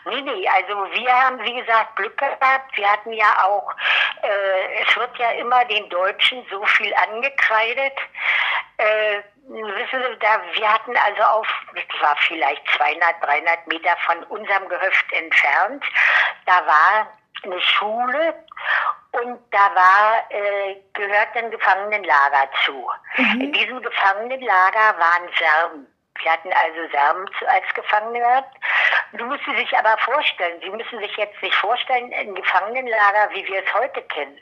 [0.05, 2.75] Nee, nee, also wir haben, wie gesagt, Glück gehabt.
[2.75, 3.73] Wir hatten ja auch,
[4.21, 7.93] äh, es wird ja immer den Deutschen so viel angekreidet.
[8.77, 14.23] Äh, wissen Sie, da, wir hatten also auf, das war vielleicht 200, 300 Meter von
[14.25, 15.83] unserem Gehöft entfernt,
[16.45, 17.07] da war
[17.43, 18.33] eine Schule
[19.11, 22.89] und da war, äh, gehört ein Gefangenenlager zu.
[23.17, 23.41] Mhm.
[23.41, 25.87] In diesem Gefangenenlager waren Serben.
[26.21, 28.57] Wir hatten also Serben als Gefangene gehabt.
[29.13, 33.45] Du musst sie sich aber vorstellen, Sie müssen sich jetzt nicht vorstellen, ein Gefangenenlager, wie
[33.47, 34.37] wir es heute kennen.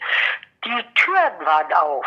[0.65, 2.05] Die Türen waren auf.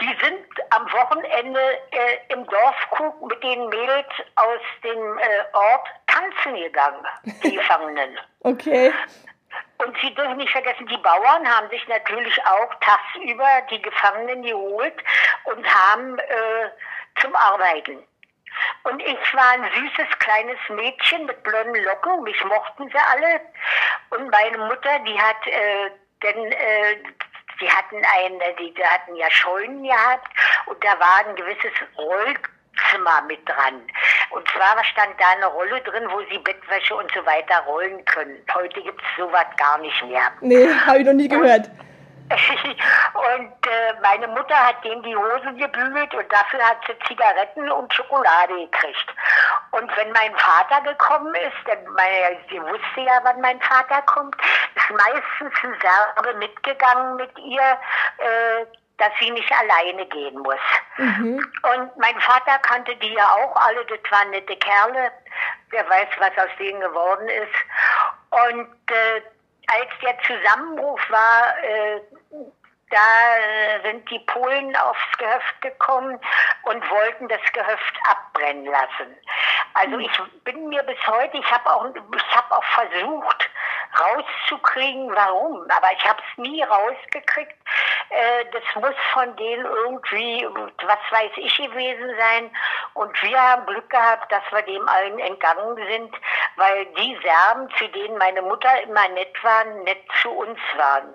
[0.00, 1.60] Die sind am Wochenende
[1.92, 7.06] äh, im Dorfkrug mit den Mädels aus dem äh, Ort tanzen gegangen,
[7.42, 8.18] die Gefangenen.
[8.40, 8.92] Okay.
[9.84, 14.94] Und Sie dürfen nicht vergessen, die Bauern haben sich natürlich auch tagsüber die Gefangenen geholt
[15.44, 16.70] und haben äh,
[17.20, 18.02] zum Arbeiten.
[18.84, 23.40] Und ich war ein süßes kleines Mädchen mit blonden Locken, mich mochten sie alle.
[24.10, 25.90] Und meine Mutter, die hat, äh,
[26.22, 26.96] denn, äh,
[27.60, 30.28] die hatten eine, die, die hatten ja Scheunen gehabt
[30.66, 31.72] und da war ein gewisses
[32.74, 33.82] Rollzimmer mit dran.
[34.30, 38.38] Und zwar stand da eine Rolle drin, wo sie Bettwäsche und so weiter rollen können.
[38.54, 40.30] Heute gibt's sowas gar nicht mehr.
[40.40, 41.70] Nee, habe ich noch nie gehört.
[42.30, 47.92] und äh, meine Mutter hat dem die Hosen gebügelt und dafür hat sie Zigaretten und
[47.92, 49.14] Schokolade gekriegt.
[49.72, 54.36] Und wenn mein Vater gekommen ist, denn meine, sie wusste ja, wann mein Vater kommt,
[54.74, 58.64] ist meistens ein Serbe mitgegangen mit ihr, äh,
[58.98, 60.60] dass sie nicht alleine gehen muss.
[60.96, 61.36] Mhm.
[61.62, 65.10] Und mein Vater kannte die ja auch alle, das waren nette Kerle.
[65.70, 67.54] Wer weiß, was aus denen geworden ist.
[68.30, 69.22] Und äh,
[69.66, 72.00] als der Zusammenbruch war, äh,
[72.94, 76.18] da äh, sind die Polen aufs Gehöft gekommen
[76.62, 79.16] und wollten das Gehöft abbrennen lassen.
[79.74, 80.10] Also ich
[80.44, 83.50] bin mir bis heute, ich habe auch, ich habe auch versucht
[83.98, 87.56] rauszukriegen, warum, aber ich habe es nie rausgekriegt.
[88.10, 92.50] Äh, das muss von denen irgendwie, was weiß ich, gewesen sein.
[92.94, 96.14] Und wir haben Glück gehabt, dass wir dem allen entgangen sind,
[96.56, 101.14] weil die Serben, zu denen meine Mutter immer nett waren, nett zu uns waren.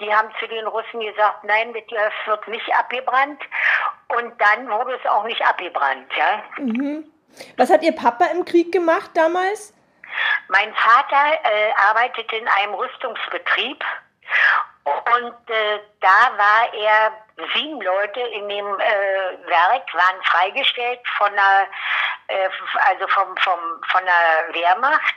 [0.00, 3.40] Die haben zu den Russen gesagt, nein, mit wird nicht abgebrannt.
[4.08, 6.42] Und dann wurde es auch nicht abgebrannt, ja.
[6.58, 7.04] Mhm.
[7.56, 9.72] Was hat Ihr Papa im Krieg gemacht damals?
[10.48, 13.84] Mein Vater äh, arbeitete in einem Rüstungsbetrieb
[14.84, 17.12] und äh, da war er,
[17.54, 21.66] sieben Leute in dem äh, Werk waren freigestellt von der,
[22.28, 22.48] äh,
[22.88, 25.14] also vom, vom, von der Wehrmacht,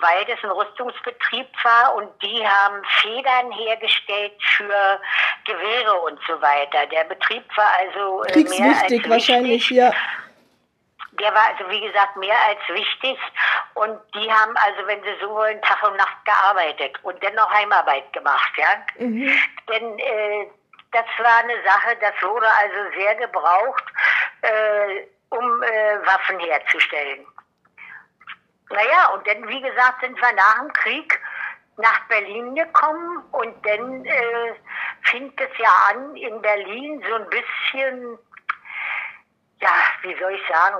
[0.00, 5.00] weil das ein Rüstungsbetrieb war und die haben Federn hergestellt für
[5.44, 6.86] Gewehre und so weiter.
[6.86, 9.76] Der Betrieb war also äh, mehr als Kriegswichtig wahrscheinlich, wichtig.
[9.76, 9.92] ja.
[11.12, 13.18] Der war also, wie gesagt, mehr als wichtig.
[13.74, 18.12] Und die haben also, wenn sie so wollen, Tag und Nacht gearbeitet und dennoch Heimarbeit
[18.12, 19.04] gemacht, ja.
[19.04, 19.32] Mhm.
[19.68, 20.46] Denn äh,
[20.92, 23.84] das war eine Sache, das wurde also sehr gebraucht,
[24.42, 27.26] äh, um äh, Waffen herzustellen.
[28.70, 31.20] Naja, und dann, wie gesagt, sind wir nach dem Krieg
[31.78, 34.54] nach Berlin gekommen und dann äh,
[35.02, 38.18] fing es ja an, in Berlin so ein bisschen,
[39.60, 39.68] ja,
[40.02, 40.76] wie soll ich sagen,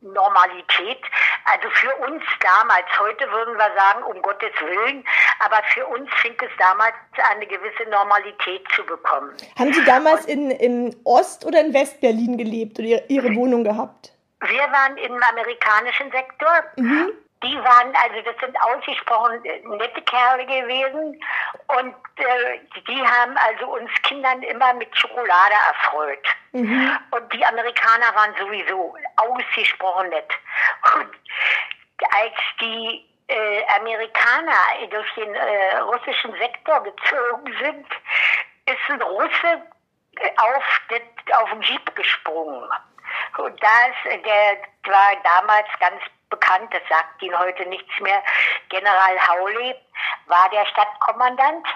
[0.00, 1.00] Normalität.
[1.44, 5.04] Also für uns damals, heute würden wir sagen, um Gottes Willen,
[5.38, 9.34] aber für uns fing es damals an, eine gewisse Normalität zu bekommen.
[9.58, 14.12] Haben Sie damals in, in Ost- oder in West-Berlin gelebt oder Ihre- Ihre Wohnung gehabt?
[14.40, 16.64] Wir waren im amerikanischen Sektor.
[16.76, 17.12] Mhm.
[17.42, 21.22] Die waren, also das sind ausgesprochen äh, nette Kerle gewesen
[21.66, 26.26] und äh, die haben also uns Kindern immer mit Schokolade erfreut.
[26.52, 26.98] Mhm.
[27.10, 30.32] Und die Amerikaner waren sowieso ausgesprochen nett.
[30.94, 31.10] Und
[32.10, 34.56] als die äh, Amerikaner
[34.90, 37.86] durch den äh, russischen Sektor gezogen sind,
[38.66, 39.62] ist ein Russe
[40.20, 40.64] äh, auf,
[41.42, 42.68] auf den Jeep gesprungen.
[43.38, 44.58] Und da ist, äh, der
[44.92, 48.22] war damals ganz bekannt, das sagt Ihnen heute nichts mehr,
[48.68, 49.74] General Hawley
[50.26, 51.66] war der Stadtkommandant.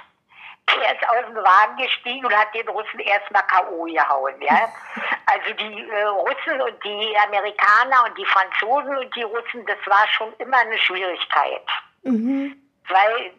[0.81, 3.85] Der ist aus dem Wagen gestiegen und hat den Russen erstmal K.O.
[3.85, 4.69] gehauen, ja.
[5.27, 10.05] Also die äh, Russen und die Amerikaner und die Franzosen und die Russen, das war
[10.09, 11.67] schon immer eine Schwierigkeit.
[12.03, 12.61] Mhm.
[12.89, 13.33] Weil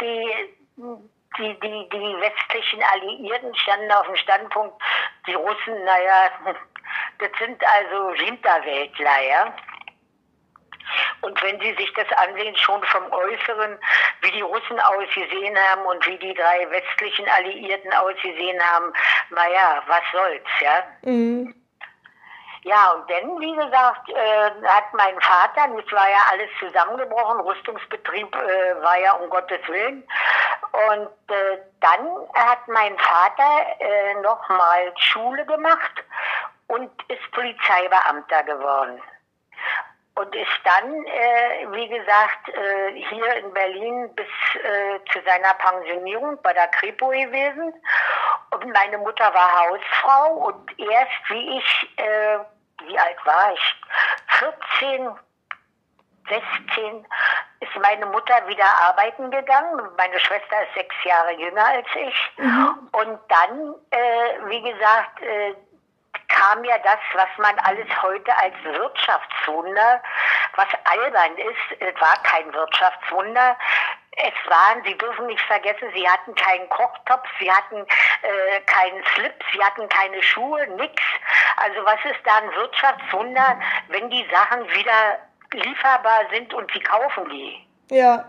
[0.00, 0.56] die,
[1.38, 4.80] die, die, die westlichen Alliierten standen auf dem Standpunkt,
[5.26, 6.30] die Russen, naja,
[7.18, 9.54] das sind also Hinterwäldler, ja.
[11.22, 13.78] Und wenn Sie sich das ansehen, schon vom Äußeren,
[14.20, 18.92] wie die Russen ausgesehen haben und wie die drei westlichen Alliierten ausgesehen haben,
[19.30, 20.84] naja, was soll's, ja.
[21.02, 21.63] Mhm.
[22.64, 28.34] Ja, und dann, wie gesagt, äh, hat mein Vater, das war ja alles zusammengebrochen, Rüstungsbetrieb
[28.34, 30.02] äh, war ja um Gottes Willen.
[30.72, 35.92] Und äh, dann hat mein Vater äh, nochmal Schule gemacht
[36.68, 38.98] und ist Polizeibeamter geworden.
[40.14, 46.40] Und ist dann, äh, wie gesagt, äh, hier in Berlin bis äh, zu seiner Pensionierung
[46.42, 47.74] bei der Kripo gewesen.
[48.52, 52.38] Und meine Mutter war Hausfrau und erst wie ich, äh,
[52.86, 53.76] wie alt war ich?
[54.38, 55.10] 14,
[56.28, 57.06] 16
[57.60, 59.80] ist meine Mutter wieder arbeiten gegangen.
[59.96, 62.32] Meine Schwester ist sechs Jahre jünger als ich.
[62.38, 62.88] Mhm.
[62.92, 65.54] Und dann, äh, wie gesagt, äh,
[66.28, 70.02] kam ja das, was man alles heute als Wirtschaftswunder,
[70.56, 73.56] was albern ist, es war kein Wirtschaftswunder.
[74.16, 77.76] Es waren, Sie dürfen nicht vergessen, Sie hatten keinen Kochtopf, Sie hatten
[78.22, 81.02] äh, keinen Slip, Sie hatten keine Schuhe, nix.
[81.56, 85.18] Also was ist da ein Wirtschaftswunder, wenn die Sachen wieder
[85.52, 87.66] lieferbar sind und Sie kaufen die?
[87.90, 88.28] Ja.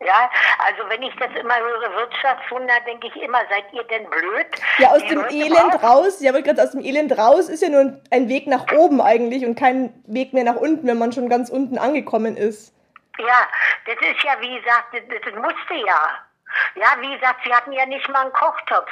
[0.00, 4.46] Ja, also wenn ich das immer höre, Wirtschaftswunder, denke ich immer, seid ihr denn blöd?
[4.76, 5.84] Ja, aus dem Elend brauchen?
[5.84, 9.00] raus, ja, aber gerade aus dem Elend raus ist ja nur ein Weg nach oben
[9.00, 12.75] eigentlich und kein Weg mehr nach unten, wenn man schon ganz unten angekommen ist.
[13.18, 13.48] Ja,
[13.86, 16.26] das ist ja, wie gesagt, das, das musste ja.
[16.74, 18.90] Ja, wie gesagt, sie hatten ja nicht mal einen Kochtopf.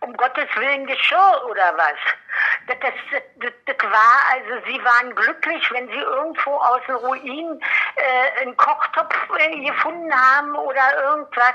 [0.00, 1.98] Um Gottes Willen Geschirr oder was.
[2.66, 7.60] Das, das, das, das war, also sie waren glücklich, wenn sie irgendwo aus den Ruinen
[7.96, 11.54] äh, einen Kochtopf äh, gefunden haben oder irgendwas.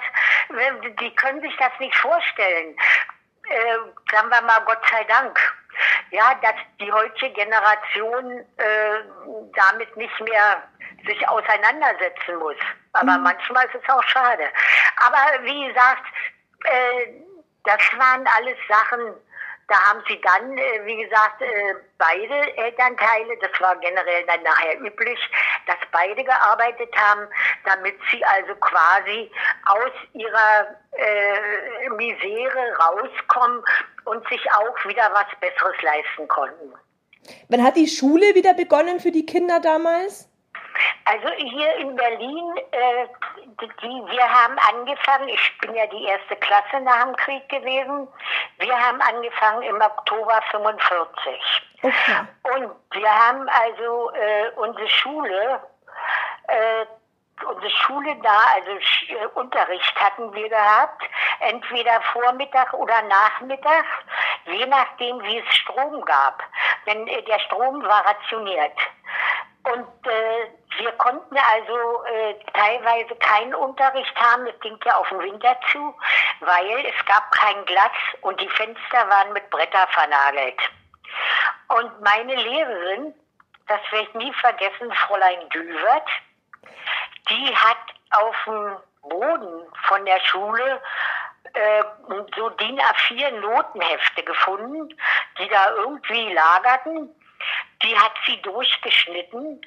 [1.00, 2.76] Die können sich das nicht vorstellen.
[3.50, 3.78] Äh,
[4.12, 5.38] sagen wir mal Gott sei Dank.
[6.12, 9.00] Ja, dass die heutige Generation äh,
[9.56, 10.64] damit nicht mehr
[11.06, 12.58] sich auseinandersetzen muss.
[12.94, 13.24] Aber mhm.
[13.24, 14.44] manchmal ist es auch schade.
[14.98, 16.04] Aber wie gesagt,
[16.66, 17.08] äh,
[17.64, 19.14] das waren alles Sachen,
[19.72, 24.78] da haben sie dann, äh, wie gesagt, äh, beide Elternteile, das war generell dann nachher
[24.82, 25.20] üblich,
[25.66, 27.26] dass beide gearbeitet haben,
[27.64, 29.32] damit sie also quasi
[29.66, 33.64] aus ihrer äh, Misere rauskommen
[34.12, 36.74] und sich auch wieder was Besseres leisten konnten.
[37.48, 40.28] Wann hat die Schule wieder begonnen für die Kinder damals?
[41.06, 43.08] Also hier in Berlin, äh,
[43.82, 48.08] die, wir haben angefangen, ich bin ja die erste Klasse nach dem Krieg gewesen,
[48.60, 51.34] wir haben angefangen im Oktober 45.
[51.82, 51.94] Okay.
[52.56, 55.60] Und wir haben also äh, unsere Schule,
[56.48, 56.86] äh,
[57.44, 61.04] unsere Schule da, also äh, Unterricht hatten wir gehabt,
[61.40, 63.86] entweder Vormittag oder Nachmittag,
[64.46, 66.44] je nachdem wie es Strom gab.
[66.86, 68.78] Denn äh, der Strom war rationiert.
[69.64, 75.20] Und äh, wir konnten also äh, teilweise keinen Unterricht haben, das ging ja auf den
[75.20, 75.96] Winter zu,
[76.40, 80.60] weil es gab kein Glas und die Fenster waren mit Bretter vernagelt.
[81.68, 83.14] Und meine Lehrerin,
[83.68, 86.10] das werde ich nie vergessen, Fräulein Düwert,
[87.30, 87.78] die hat
[88.12, 88.76] auf dem
[89.10, 90.82] Boden von der Schule
[91.54, 91.84] äh,
[92.36, 94.90] so DIN A4 Notenhefte gefunden,
[95.40, 97.10] die da irgendwie lagerten
[97.84, 99.62] die hat sie durchgeschnitten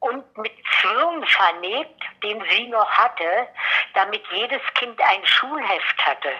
[0.00, 3.48] und mit Zwirn vernäht, den sie noch hatte,
[3.94, 6.30] damit jedes Kind ein Schulheft hatte.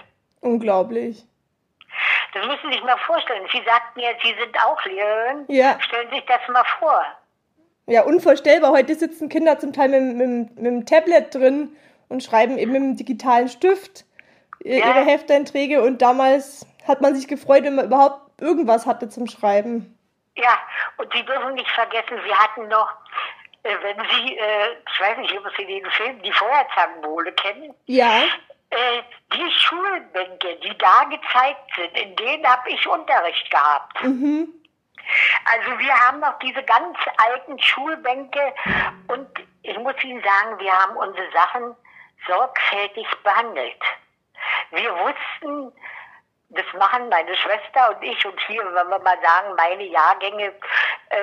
[0.41, 1.25] Unglaublich.
[2.33, 3.47] Das müssen Sie sich mal vorstellen.
[3.53, 5.45] Sie sagten ja, Sie sind auch Lehrerin.
[5.49, 5.79] Ja.
[5.81, 7.05] Stellen Sie sich das mal vor.
[7.91, 8.71] Ja, unvorstellbar.
[8.71, 11.77] Heute sitzen Kinder zum Teil mit, mit, mit dem Tablet drin
[12.09, 14.05] und schreiben eben mit dem digitalen Stift
[14.61, 15.83] ihre Hefteinträge.
[15.83, 19.99] Und damals hat man sich gefreut, wenn man überhaupt irgendwas hatte zum Schreiben.
[20.37, 20.57] Ja,
[20.99, 22.91] und Sie dürfen nicht vergessen, wir hatten noch,
[23.65, 27.75] äh, wenn Sie, äh, ich weiß nicht, ob Sie den Film Die Feuerzangenbowle kennen.
[27.87, 28.23] Ja.
[28.71, 29.03] Äh,
[29.35, 34.05] die Schulbänke, die da gezeigt sind, in denen habe ich Unterricht gehabt.
[34.05, 34.60] Mhm.
[35.45, 38.55] Also wir haben noch diese ganz alten Schulbänke
[39.09, 39.29] und
[39.63, 41.77] ich muss Ihnen sagen, wir haben unsere Sachen
[42.27, 43.81] sorgfältig behandelt.
[44.71, 45.73] Wir wussten,
[46.51, 50.53] das machen meine Schwester und ich und hier, wenn wir mal sagen, meine Jahrgänge,
[51.11, 51.17] äh,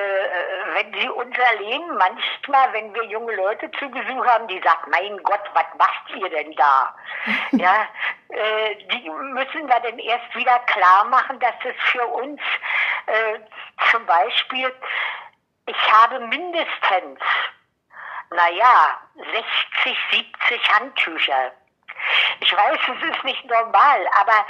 [0.74, 5.22] wenn sie unser Leben manchmal, wenn wir junge Leute zu Besuch haben, die sagt, mein
[5.24, 6.96] Gott, was macht ihr denn da?
[7.52, 7.88] ja,
[8.30, 12.40] äh, die müssen wir dann erst wieder klar machen, dass es für uns
[13.08, 13.40] äh,
[13.98, 14.72] zum Beispiel,
[15.66, 17.20] ich habe mindestens,
[18.30, 21.52] naja, 60, 70 Handtücher.
[22.40, 24.46] Ich weiß, es ist nicht normal, aber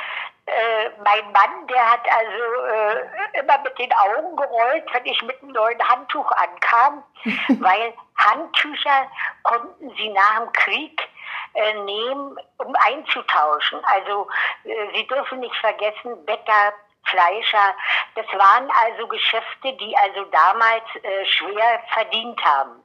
[0.48, 5.42] äh, mein Mann, der hat also äh, immer mit den Augen gerollt, wenn ich mit
[5.42, 7.04] einem neuen Handtuch ankam,
[7.60, 9.10] weil Handtücher
[9.44, 11.08] konnten sie nach dem Krieg
[11.54, 13.80] äh, nehmen, um einzutauschen.
[13.86, 14.28] Also
[14.66, 16.74] äh, Sie dürfen nicht vergessen, Bäcker,
[17.10, 17.76] Fleischer.
[18.16, 22.84] Das waren also Geschäfte, die also damals äh, schwer verdient haben.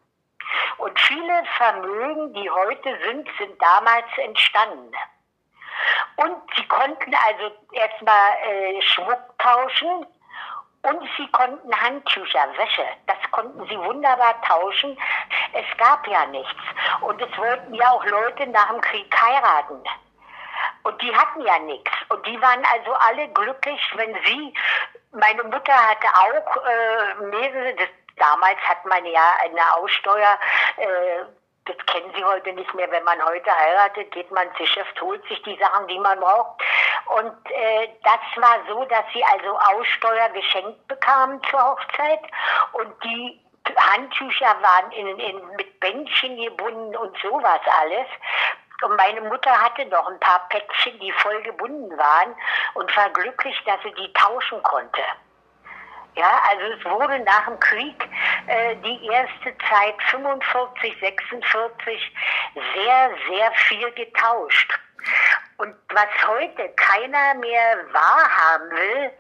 [0.78, 4.92] Und viele Vermögen, die heute sind, sind damals entstanden.
[6.16, 10.06] Und sie konnten also erstmal äh, Schmuck tauschen
[10.82, 14.98] und sie konnten Handtücher, Wäsche, das konnten sie wunderbar tauschen.
[15.52, 16.60] Es gab ja nichts.
[17.02, 19.80] Und es wollten ja auch Leute nach dem Krieg heiraten.
[20.84, 21.90] Und die hatten ja nichts.
[22.08, 24.54] Und die waren also alle glücklich, wenn sie,
[25.12, 30.38] meine Mutter hatte auch äh, mehrere, das, damals hat man ja eine Aussteuer,
[30.76, 31.24] äh,
[31.64, 32.90] das kennen sie heute nicht mehr.
[32.90, 36.60] Wenn man heute heiratet, geht man ins Geschäft, holt sich die Sachen, die man braucht.
[37.16, 42.20] Und äh, das war so, dass sie also Aussteuer geschenkt bekamen zur Hochzeit.
[42.72, 43.40] Und die
[43.76, 48.06] Handtücher waren in, in, mit Bändchen gebunden und sowas alles.
[48.82, 52.34] Und meine Mutter hatte noch ein paar Päckchen, die voll gebunden waren
[52.74, 55.02] und war glücklich, dass sie die tauschen konnte.
[56.14, 58.08] Ja, also es wurde nach dem Krieg
[58.46, 62.14] äh, die erste Zeit 45, 46
[62.74, 64.78] sehr, sehr viel getauscht.
[65.56, 69.10] Und was heute keiner mehr wahrhaben will,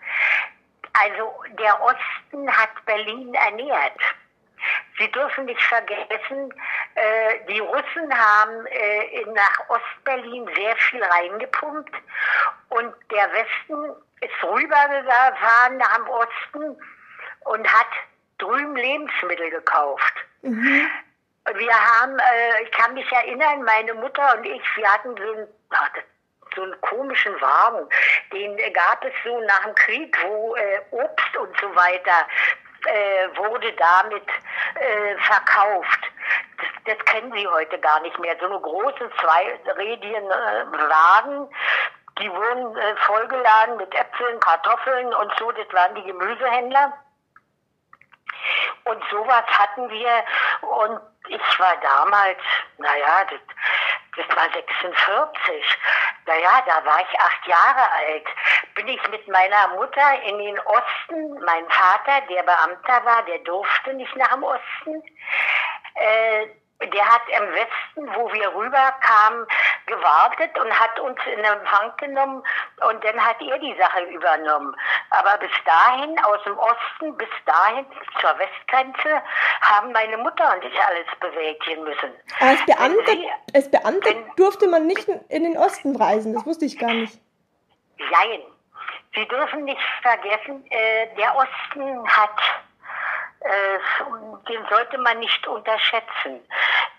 [0.92, 3.98] also der Osten hat Berlin ernährt.
[4.98, 6.52] Sie dürfen nicht vergessen,
[6.94, 11.94] äh, die Russen haben äh, nach Ostberlin sehr viel reingepumpt
[12.70, 13.90] und der Westen
[14.20, 16.82] ist rübergefahren nach dem Osten
[17.44, 17.88] und hat
[18.38, 20.14] drüben Lebensmittel gekauft.
[20.42, 20.88] Mhm.
[21.54, 25.48] Wir haben, äh, ich kann mich erinnern, meine Mutter und ich, wir hatten so einen,
[25.70, 25.90] ach,
[26.54, 27.88] so einen komischen Wagen.
[28.32, 32.26] Den gab es so nach dem Krieg, wo äh, Obst und so weiter
[32.86, 34.26] äh, wurde damit
[34.76, 36.00] äh, verkauft.
[36.58, 38.36] Das, das, kennen Sie heute gar nicht mehr.
[38.40, 40.64] So eine große zweirädigen äh,
[42.18, 45.50] die wurden äh, vollgeladen mit Äpfeln, Kartoffeln und so.
[45.52, 46.92] Das waren die Gemüsehändler.
[48.84, 50.24] Und sowas hatten wir.
[50.60, 52.38] Und ich war damals,
[52.78, 53.40] naja, das,
[54.16, 55.78] das war 46.
[56.26, 58.26] Naja, da war ich acht Jahre alt.
[58.74, 61.44] Bin ich mit meiner Mutter in den Osten.
[61.44, 65.02] Mein Vater, der Beamter war, der durfte nicht nach dem Osten.
[65.94, 66.46] Äh,
[66.90, 69.46] der hat im Westen, wo wir rüberkamen,
[69.86, 72.42] gewartet und hat uns in Empfang genommen
[72.88, 74.74] und dann hat er die Sache übernommen.
[75.10, 77.86] Aber bis dahin, aus dem Osten bis dahin
[78.20, 79.22] zur Westgrenze,
[79.60, 82.12] haben meine Mutter und ich alles bewältigen müssen.
[82.40, 86.64] als Beamte, Sie, als Beamte wenn, durfte man nicht in den Osten reisen, das wusste
[86.64, 87.20] ich gar nicht.
[87.98, 88.42] Nein.
[89.14, 92.40] Sie dürfen nicht vergessen, äh, der Osten hat
[93.44, 93.78] äh,
[94.48, 96.40] den sollte man nicht unterschätzen.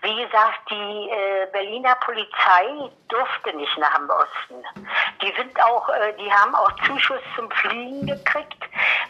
[0.02, 4.62] Wie gesagt, die äh, Berliner Polizei durfte nicht nach dem Osten.
[5.22, 8.62] Die sind auch, äh, die haben auch Zuschuss zum Fliegen gekriegt.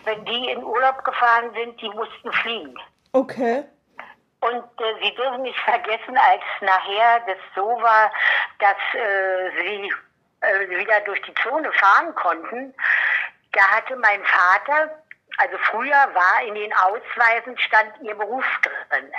[0.05, 2.79] Wenn die in Urlaub gefahren sind, die mussten fliegen.
[3.12, 3.64] Okay.
[4.41, 8.12] Und äh, Sie dürfen nicht vergessen, als nachher das so war,
[8.61, 9.93] dass äh, Sie
[10.47, 12.74] äh, wieder durch die Zone fahren konnten,
[13.53, 14.90] da hatte mein Vater
[15.38, 19.11] also früher war in den Ausweisen stand ihr Beruf drin.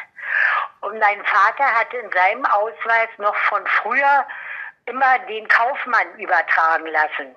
[0.81, 4.25] Und mein Vater hatte in seinem Ausweis noch von früher
[4.85, 7.35] immer den Kaufmann übertragen lassen.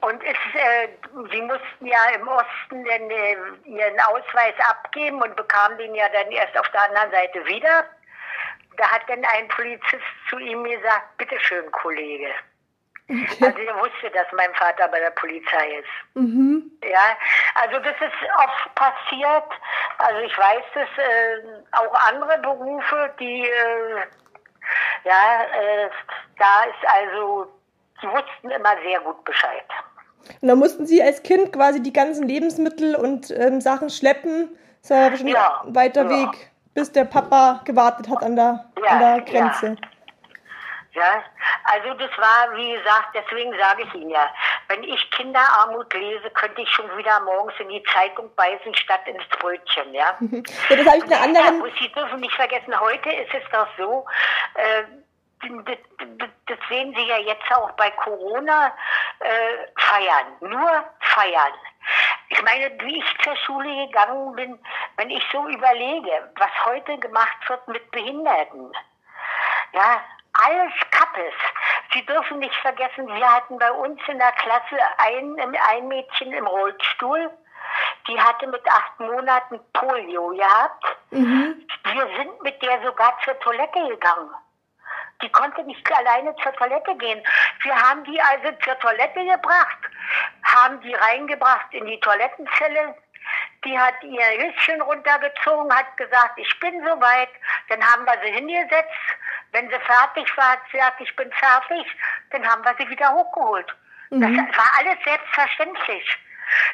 [0.00, 0.88] Und es, äh,
[1.30, 6.28] sie mussten ja im Osten den, äh, ihren Ausweis abgeben und bekamen den ja dann
[6.32, 7.84] erst auf der anderen Seite wieder.
[8.76, 12.30] Da hat dann ein Polizist zu ihm gesagt, bitteschön, Kollege.
[13.08, 13.44] Okay.
[13.44, 16.14] Also er wusste, dass mein Vater bei der Polizei ist.
[16.14, 16.70] Mhm.
[16.82, 17.16] Ja,
[17.54, 19.50] also das ist oft passiert.
[19.98, 24.06] Also ich weiß dass äh, auch andere Berufe, die äh,
[25.04, 25.90] ja, äh,
[26.38, 27.46] da ist also,
[28.00, 29.64] die wussten immer sehr gut Bescheid.
[30.40, 34.56] Und da mussten Sie als Kind quasi die ganzen Lebensmittel und ähm, Sachen schleppen.
[34.82, 36.10] Das war bestimmt ja, ein weiter ja.
[36.10, 39.76] Weg, bis der Papa gewartet hat an der, ja, an der Grenze.
[39.80, 39.88] Ja.
[40.94, 41.24] Ja,
[41.64, 44.28] also das war, wie gesagt, deswegen sage ich Ihnen ja,
[44.68, 49.26] wenn ich Kinderarmut lese, könnte ich schon wieder morgens in die Zeitung beißen statt ins
[49.40, 50.14] Brötchen, ja.
[50.20, 51.66] ja das habe ich eine andere.
[51.66, 54.04] Ja, Sie dürfen nicht vergessen, heute ist es doch so,
[54.54, 54.82] äh,
[55.64, 58.72] das, das sehen Sie ja jetzt auch bei Corona,
[59.20, 61.54] äh, feiern, nur feiern.
[62.28, 64.58] Ich meine, wie ich zur Schule gegangen bin,
[64.96, 68.72] wenn ich so überlege, was heute gemacht wird mit Behinderten,
[69.72, 70.00] ja,
[70.34, 71.34] alles Kappes.
[71.92, 76.46] Sie dürfen nicht vergessen, wir hatten bei uns in der Klasse ein, ein Mädchen im
[76.46, 77.30] Rollstuhl.
[78.08, 80.84] Die hatte mit acht Monaten Polio gehabt.
[81.10, 81.66] Mhm.
[81.84, 84.30] Wir sind mit der sogar zur Toilette gegangen.
[85.22, 87.22] Die konnte nicht alleine zur Toilette gehen.
[87.62, 89.78] Wir haben die also zur Toilette gebracht.
[90.44, 92.94] haben die reingebracht in die Toilettenzelle.
[93.64, 97.28] Die hat ihr Höschen runtergezogen, hat gesagt, ich bin soweit.
[97.68, 98.90] Dann haben wir sie hingesetzt.
[99.52, 101.86] Wenn sie fertig war, hat sie gesagt, ich bin fertig.
[102.30, 103.72] Dann haben wir sie wieder hochgeholt.
[104.10, 104.20] Das
[104.58, 106.18] war alles selbstverständlich.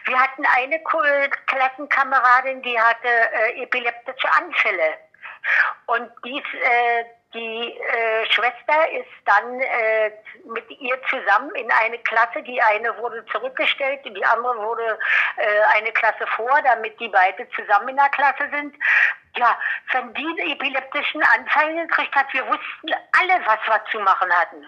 [0.06, 1.04] Wir hatten eine Ko-
[1.46, 4.98] Klassenkameradin, die hatte äh, epileptische Anfälle.
[5.86, 7.04] Und dies, äh,
[7.34, 10.10] die äh, Schwester ist dann äh,
[10.44, 12.42] mit ihr zusammen in eine Klasse.
[12.42, 14.98] Die eine wurde zurückgestellt, die andere wurde
[15.36, 18.74] äh, eine Klasse vor, damit die beide zusammen in der Klasse sind.
[19.36, 19.58] Ja,
[19.92, 24.66] wenn die einen epileptischen Anfall gekriegt hat, wir wussten alle, was wir zu machen hatten.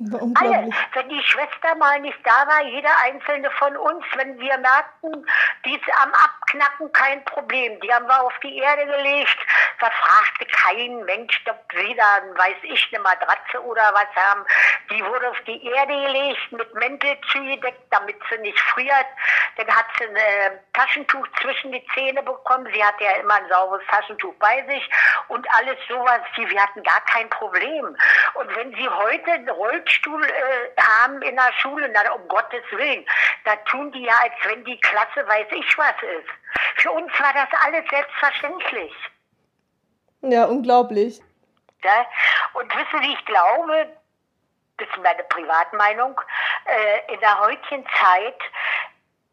[0.00, 0.70] Alle.
[0.94, 5.26] Wenn die Schwester mal nicht da war, jeder einzelne von uns, wenn wir merkten,
[5.66, 7.78] die ist am Abknacken, kein Problem.
[7.80, 9.36] Die haben wir auf die Erde gelegt.
[9.80, 14.44] Da fragte kein Mensch, ob sie da, weiß ich, eine Matratze oder was haben.
[14.90, 19.06] Die wurde auf die Erde gelegt, mit Mäntel zugedeckt, damit sie nicht friert.
[19.56, 22.66] Dann hat sie ein äh, Taschentuch zwischen die Zähne bekommen.
[22.72, 24.88] Sie hatte ja immer ein sauberes Taschentuch bei sich
[25.28, 26.20] und alles sowas.
[26.36, 27.96] Die, wir hatten gar kein Problem.
[28.34, 29.50] Und wenn sie heute einen
[29.82, 33.04] Rollstuhl äh, haben in der Schule, na, um Gottes Willen,
[33.44, 36.28] da tun die ja, als wenn die Klasse weiß ich was ist.
[36.76, 38.92] Für uns war das alles selbstverständlich.
[40.22, 41.20] Ja, unglaublich.
[41.82, 42.06] Ja?
[42.54, 43.88] Und wissen Sie, ich glaube,
[44.78, 46.20] das ist meine Privatmeinung,
[46.66, 48.40] äh, in der heutigen Zeit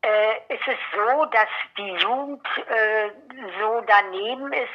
[0.02, 3.10] äh, ist es so, dass die Jugend äh,
[3.60, 4.70] so daneben ist,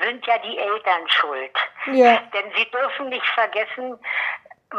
[0.00, 1.52] sind ja die Eltern schuld.
[1.92, 2.18] Ja.
[2.32, 3.98] Denn Sie dürfen nicht vergessen,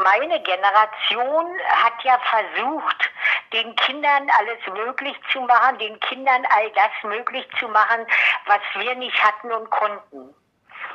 [0.03, 1.47] meine Generation
[1.83, 3.09] hat ja versucht,
[3.53, 8.05] den Kindern alles möglich zu machen, den Kindern all das möglich zu machen,
[8.45, 10.35] was wir nicht hatten und konnten.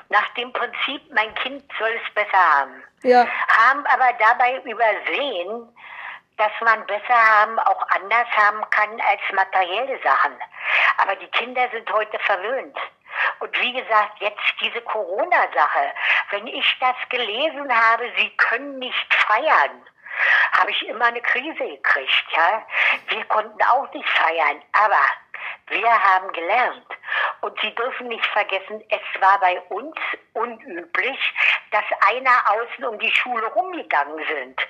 [0.08, 2.82] Nach dem Prinzip, mein Kind soll es besser haben.
[3.02, 3.26] Ja.
[3.56, 5.74] Haben aber dabei übersehen,
[6.36, 10.32] dass man besser haben auch anders haben kann als materielle Sachen.
[10.98, 12.76] Aber die Kinder sind heute verwöhnt.
[13.40, 15.94] Und wie gesagt, jetzt diese Corona-Sache.
[16.30, 19.86] Wenn ich das gelesen habe, sie können nicht feiern,
[20.58, 22.26] habe ich immer eine Krise gekriegt.
[22.36, 22.66] Ja?
[23.08, 25.00] Wir konnten auch nicht feiern, aber
[25.68, 26.86] wir haben gelernt.
[27.40, 29.96] Und Sie dürfen nicht vergessen, es war bei uns
[30.34, 31.18] unüblich,
[31.70, 34.60] dass einer außen um die Schule rumgegangen sind.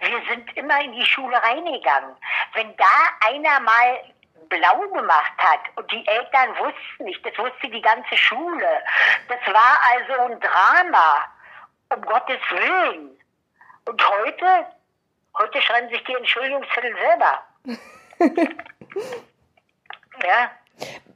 [0.00, 2.16] Wir sind immer in die Schule reingegangen.
[2.54, 4.02] Wenn da einer mal
[4.48, 8.68] blau gemacht hat und die Eltern wussten nicht, das wusste die ganze Schule.
[9.28, 11.24] Das war also ein Drama,
[11.94, 13.18] um Gottes Willen.
[13.86, 14.66] Und heute,
[15.38, 17.42] heute schreiben sich die Entschuldigungszettel selber.
[20.24, 20.50] ja.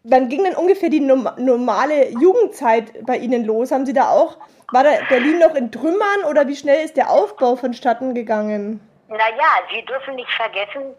[0.04, 3.70] Wann ging denn ungefähr die norm normale Jugendzeit bei Ihnen los?
[3.70, 4.38] Haben Sie da auch,
[4.72, 8.80] war da Berlin noch in Trümmern oder wie schnell ist der Aufbau vonstatten gegangen?
[9.08, 10.94] Naja, Sie dürfen nicht vergessen,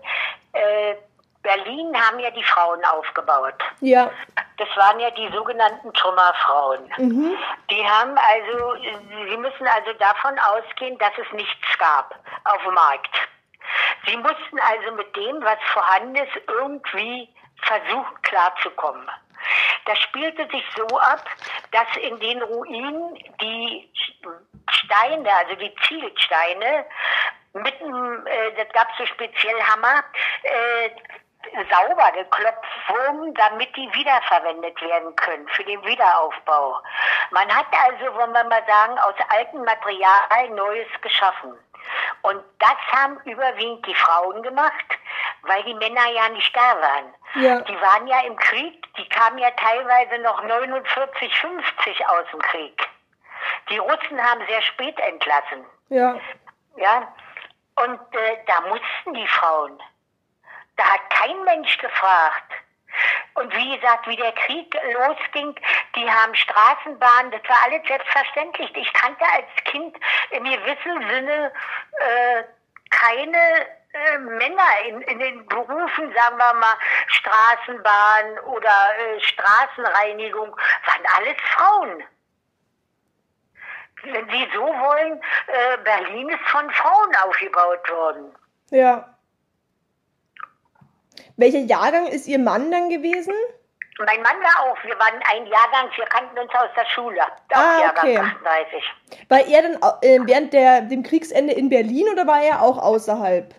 [0.53, 0.95] äh,
[1.43, 3.55] Berlin haben ja die Frauen aufgebaut.
[3.79, 4.11] Ja.
[4.57, 6.91] Das waren ja die sogenannten Trümmerfrauen.
[6.97, 7.37] Mhm.
[7.69, 12.15] Die haben also, Sie müssen also davon ausgehen, dass es nichts gab
[12.45, 13.15] auf dem Markt.
[14.05, 17.29] Sie mussten also mit dem, was vorhanden ist, irgendwie
[17.63, 19.09] versuchen klarzukommen.
[19.85, 21.23] Das spielte sich so ab,
[21.71, 23.91] dass in den Ruinen die
[24.69, 26.85] Steine, also die Zielsteine,
[27.53, 30.03] mit einem, äh, das gab so speziell Hammer,
[30.43, 30.89] äh,
[31.69, 36.79] sauber geklopft wurden, damit die wiederverwendet werden können für den Wiederaufbau.
[37.31, 41.53] Man hat also, wollen wir mal sagen, aus altem Material Neues geschaffen.
[42.21, 44.85] Und das haben überwiegend die Frauen gemacht,
[45.43, 47.13] weil die Männer ja nicht da waren.
[47.35, 47.61] Ja.
[47.61, 52.87] Die waren ja im Krieg, die kamen ja teilweise noch 49, 50 aus dem Krieg.
[53.69, 55.65] Die Russen haben sehr spät entlassen.
[55.89, 56.19] Ja.
[56.77, 57.13] Ja,
[57.75, 59.79] und äh, da mussten die Frauen.
[60.81, 62.53] Da hat kein Mensch gefragt.
[63.35, 65.55] Und wie gesagt, wie der Krieg losging,
[65.95, 68.75] die haben Straßenbahnen, das war alles selbstverständlich.
[68.75, 69.95] Ich kannte als Kind
[70.31, 71.51] im gewissen Sinne
[71.99, 72.43] äh,
[72.89, 73.37] keine
[73.93, 76.75] äh, Männer in, in den Berufen, sagen wir mal,
[77.07, 82.03] Straßenbahn oder äh, Straßenreinigung, waren alles Frauen.
[84.03, 88.35] Wenn Sie so wollen, äh, Berlin ist von Frauen aufgebaut worden.
[88.71, 89.07] Ja.
[91.37, 93.33] Welcher Jahrgang ist Ihr Mann dann gewesen?
[93.99, 97.21] Mein Mann war auch, wir waren ein Jahrgang, wir kannten uns aus der Schule.
[97.53, 98.17] Ah, Jahrgang okay.
[98.17, 98.83] 38.
[99.29, 103.53] War er dann äh, während der, dem Kriegsende in Berlin oder war er auch außerhalb?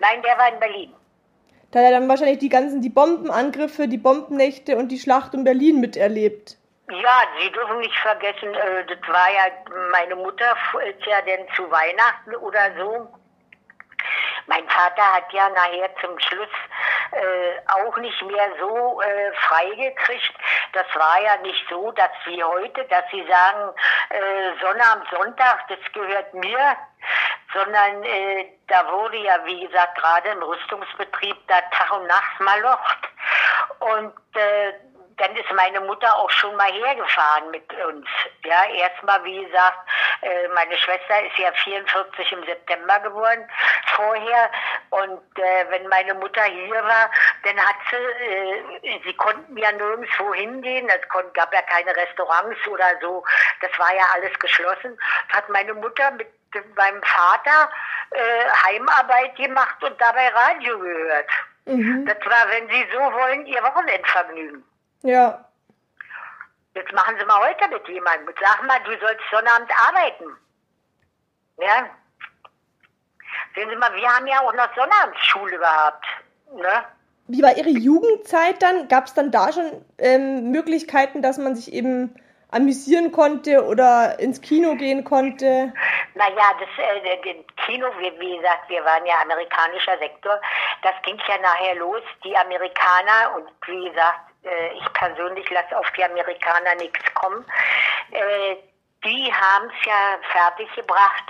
[0.00, 0.94] Nein, der war in Berlin.
[1.70, 5.44] Da hat er dann wahrscheinlich die ganzen, die Bombenangriffe, die Bombennächte und die Schlacht um
[5.44, 6.58] Berlin miterlebt.
[6.88, 9.50] Ja, Sie dürfen nicht vergessen, äh, das war ja,
[9.90, 10.56] meine Mutter
[10.88, 13.08] ist ja denn zu Weihnachten oder so,
[14.46, 16.48] Mein Vater hat ja nachher zum Schluss
[17.12, 20.34] äh, auch nicht mehr so äh, freigekriegt.
[20.72, 23.74] Das war ja nicht so, dass wie heute, dass sie sagen,
[24.10, 26.76] äh, Sonnabend, Sonntag, das gehört mir,
[27.52, 32.98] sondern äh, da wurde ja, wie gesagt, gerade im Rüstungsbetrieb da Tag und Nacht malocht.
[33.80, 34.72] Und äh,
[35.18, 38.06] dann ist meine Mutter auch schon mal hergefahren mit uns.
[38.44, 39.78] Ja, erstmal, wie gesagt,
[40.20, 43.48] äh, meine Schwester ist ja 44 im September geworden,
[43.94, 44.50] vorher.
[44.90, 47.10] Und äh, wenn meine Mutter hier war,
[47.44, 50.88] dann hat sie, äh, sie konnten ja nirgendwo hingehen.
[50.88, 53.24] Es gab ja keine Restaurants oder so.
[53.62, 54.98] Das war ja alles geschlossen.
[55.32, 56.28] Hat meine Mutter mit
[56.76, 57.70] meinem Vater
[58.10, 61.30] äh, Heimarbeit gemacht und dabei Radio gehört.
[61.64, 62.06] Mhm.
[62.06, 64.64] Das war, wenn Sie so wollen, Ihr Wochenendvergnügen.
[65.06, 65.44] Ja.
[66.74, 68.34] Jetzt machen Sie mal heute mit jemandem.
[68.40, 70.24] Sag mal, du sollst Sonnabend arbeiten.
[71.58, 71.86] Ja.
[73.54, 76.04] Sehen Sie mal, wir haben ja auch noch Sonnabendschule gehabt.
[76.52, 76.84] Ne?
[77.28, 78.88] Wie war Ihre Jugendzeit dann?
[78.88, 82.14] Gab es dann da schon ähm, Möglichkeiten, dass man sich eben
[82.50, 85.72] amüsieren konnte oder ins Kino gehen konnte?
[86.14, 87.34] Naja, das äh,
[87.64, 90.40] Kino, wie, wie gesagt, wir waren ja amerikanischer Sektor.
[90.82, 92.02] Das ging ja nachher los.
[92.24, 94.20] Die Amerikaner und wie gesagt,
[94.74, 97.44] ich persönlich lasse auf die Amerikaner nichts kommen.
[98.10, 98.56] Äh,
[99.04, 101.24] die haben es ja fertiggebracht,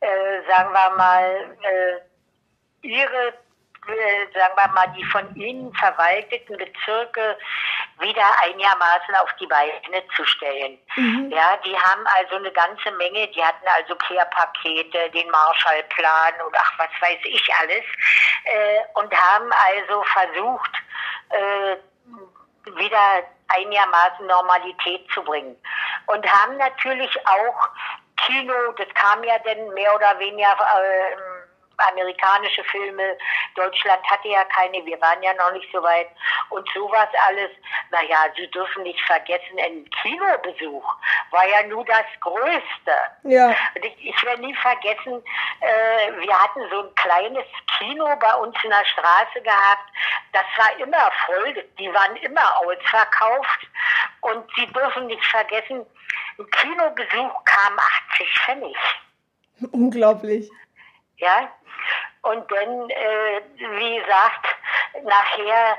[0.00, 7.36] äh, sagen wir mal, äh, ihre, äh, sagen wir mal, die von ihnen verwalteten Bezirke
[8.00, 10.78] wieder einigermaßen auf die Beine zu stellen.
[10.96, 11.30] Mhm.
[11.32, 16.72] Ja, die haben also eine ganze Menge, die hatten also Care-Pakete, den Marshallplan und ach,
[16.78, 17.84] was weiß ich alles,
[18.44, 20.72] äh, und haben also versucht,
[21.30, 21.76] äh,
[22.64, 25.56] wieder einigermaßen Normalität zu bringen.
[26.06, 27.68] Und haben natürlich auch
[28.26, 31.37] Kino, das kam ja dann mehr oder weniger äh,
[31.78, 33.16] amerikanische Filme.
[33.54, 36.08] Deutschland hatte ja keine, wir waren ja noch nicht so weit.
[36.50, 37.50] Und sowas alles,
[37.90, 40.94] naja, Sie dürfen nicht vergessen, ein Kinobesuch
[41.30, 42.94] war ja nur das Größte.
[43.24, 43.48] Ja.
[43.74, 45.22] Und ich, ich werde nie vergessen,
[45.60, 47.44] äh, wir hatten so ein kleines
[47.78, 49.90] Kino bei uns in der Straße gehabt.
[50.32, 53.66] Das war immer voll, die waren immer ausverkauft.
[54.20, 55.86] Und Sie dürfen nicht vergessen,
[56.38, 57.78] ein Kinobesuch kam
[58.12, 58.76] 80 Pfennig.
[59.72, 60.48] Unglaublich.
[61.16, 61.50] Ja,
[62.22, 64.46] und dann, äh, wie gesagt,
[65.02, 65.78] nachher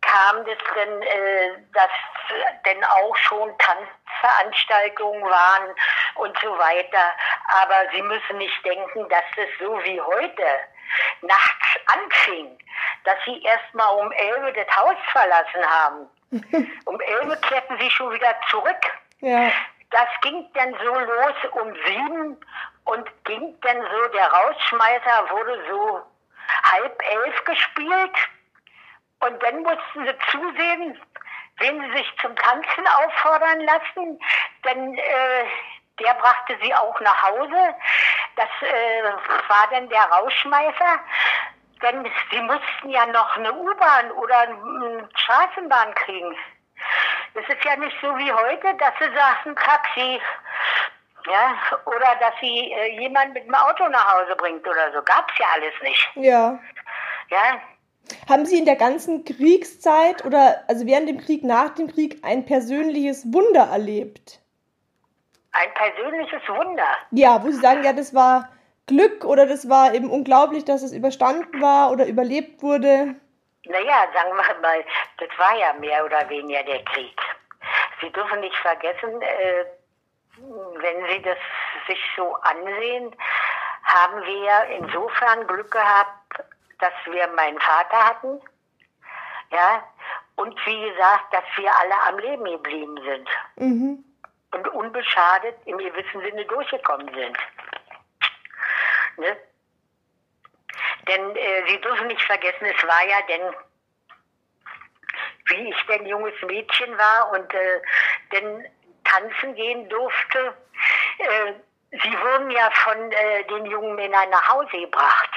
[0.00, 1.90] kam das dann, äh, dass
[2.64, 5.74] denn auch schon Tanzveranstaltungen waren
[6.16, 7.14] und so weiter.
[7.62, 10.44] Aber Sie müssen nicht denken, dass es so wie heute
[11.22, 12.58] nachts anfing,
[13.04, 16.10] dass Sie erst mal um elf das Haus verlassen haben.
[16.86, 18.80] um elf kehrten Sie schon wieder zurück.
[19.20, 19.50] Ja.
[19.92, 22.40] Das ging dann so los um sieben
[22.84, 26.02] und ging dann so, der Rausschmeißer wurde so
[26.72, 28.16] halb elf gespielt
[29.20, 31.00] und dann mussten sie zusehen,
[31.58, 34.18] wenn sie sich zum Tanzen auffordern lassen,
[34.62, 35.44] dann äh,
[36.00, 37.74] der brachte sie auch nach Hause.
[38.36, 39.02] Das äh,
[39.48, 41.00] war dann der Rausschmeißer.
[41.82, 46.36] Denn sie mussten ja noch eine U-Bahn oder eine Straßenbahn kriegen.
[47.34, 50.20] Das ist ja nicht so wie heute, dass sie sagen, Taxi,
[51.26, 51.54] ja,
[51.86, 55.02] oder dass sie äh, jemand mit dem Auto nach Hause bringt oder so.
[55.02, 56.10] Gab's ja alles nicht.
[56.16, 56.58] Ja.
[57.30, 57.60] Ja.
[58.28, 62.44] Haben Sie in der ganzen Kriegszeit oder also während dem Krieg, nach dem Krieg ein
[62.44, 64.40] persönliches Wunder erlebt?
[65.52, 66.84] Ein persönliches Wunder?
[67.12, 68.48] Ja, wo Sie sagen, ja, das war
[68.86, 73.14] Glück oder das war eben unglaublich, dass es überstanden war oder überlebt wurde?
[73.64, 74.84] Naja, sagen wir mal,
[75.18, 77.20] das war ja mehr oder weniger der Krieg.
[78.00, 79.64] Sie dürfen nicht vergessen, äh,
[80.36, 81.38] wenn Sie das
[81.86, 83.14] sich so ansehen,
[83.84, 86.44] haben wir insofern Glück gehabt,
[86.80, 88.40] dass wir meinen Vater hatten,
[89.50, 89.84] ja,
[90.36, 93.28] und wie gesagt, dass wir alle am Leben geblieben sind.
[93.56, 94.04] Mhm.
[94.52, 97.38] Und unbeschadet im gewissen Sinne durchgekommen sind.
[99.18, 99.36] Ne?
[101.08, 103.54] Denn äh, Sie dürfen nicht vergessen, es war ja denn,
[105.46, 107.80] wie ich denn junges Mädchen war und äh,
[108.32, 108.66] denn
[109.04, 110.54] tanzen gehen durfte,
[111.18, 111.52] äh,
[111.90, 115.30] sie wurden ja von äh, den jungen Männern nach Hause gebracht.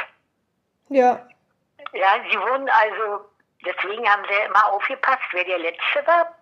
[0.89, 1.27] Ja.
[1.93, 3.25] Ja, sie wurden also,
[3.65, 6.35] deswegen haben sie immer aufgepasst, wer der Letzte war.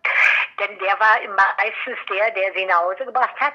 [0.60, 3.54] Denn der war immer meistens der, der sie nach Hause gebracht hat.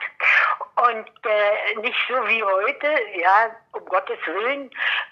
[0.77, 4.71] Und äh, nicht so wie heute, ja, um Gottes Willen.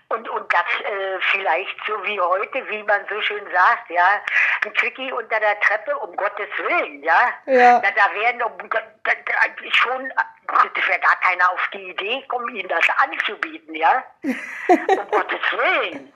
[0.08, 4.20] Und, und das äh, vielleicht so wie heute, wie man so schön sagt, ja,
[4.64, 7.30] ein Quickie unter der Treppe, um Gottes Willen, ja.
[7.46, 7.80] Ja.
[7.80, 10.12] Da, da werden um, da, da, da, schon,
[10.46, 14.04] das wäre gar keiner auf die Idee kommen, ihnen das anzubieten, ja.
[14.22, 16.12] um Gottes Willen.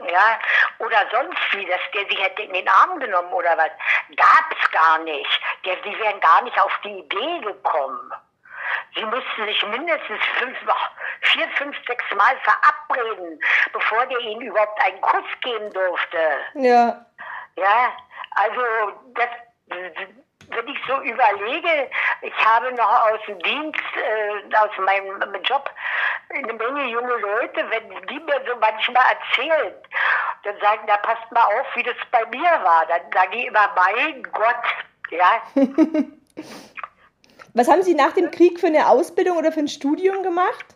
[0.00, 0.38] Ja,
[0.78, 3.70] oder sonst wie, dass der sie hätte in den Arm genommen oder was.
[4.16, 5.40] Gab es gar nicht.
[5.64, 8.12] Der, die wären gar nicht auf die Idee gekommen.
[8.96, 10.58] Sie mussten sich mindestens fünf,
[11.20, 13.40] vier, fünf, sechs Mal verabreden,
[13.72, 16.18] bevor der ihnen überhaupt einen Kuss geben durfte.
[16.54, 17.04] Ja.
[17.56, 17.92] Ja,
[18.32, 18.62] also
[19.14, 19.28] das,
[20.48, 21.90] wenn ich so überlege,
[22.22, 25.70] ich habe noch aus dem Dienst, äh, aus meinem Job,
[26.30, 29.74] eine Menge junge Leute, wenn die mir so manchmal erzählen,
[30.42, 32.86] dann sagen, da passt mal auf, wie das bei mir war.
[32.86, 34.64] Dann sage ich immer, mein Gott,
[35.10, 35.42] ja.
[37.54, 40.66] Was haben Sie nach dem Krieg für eine Ausbildung oder für ein Studium gemacht?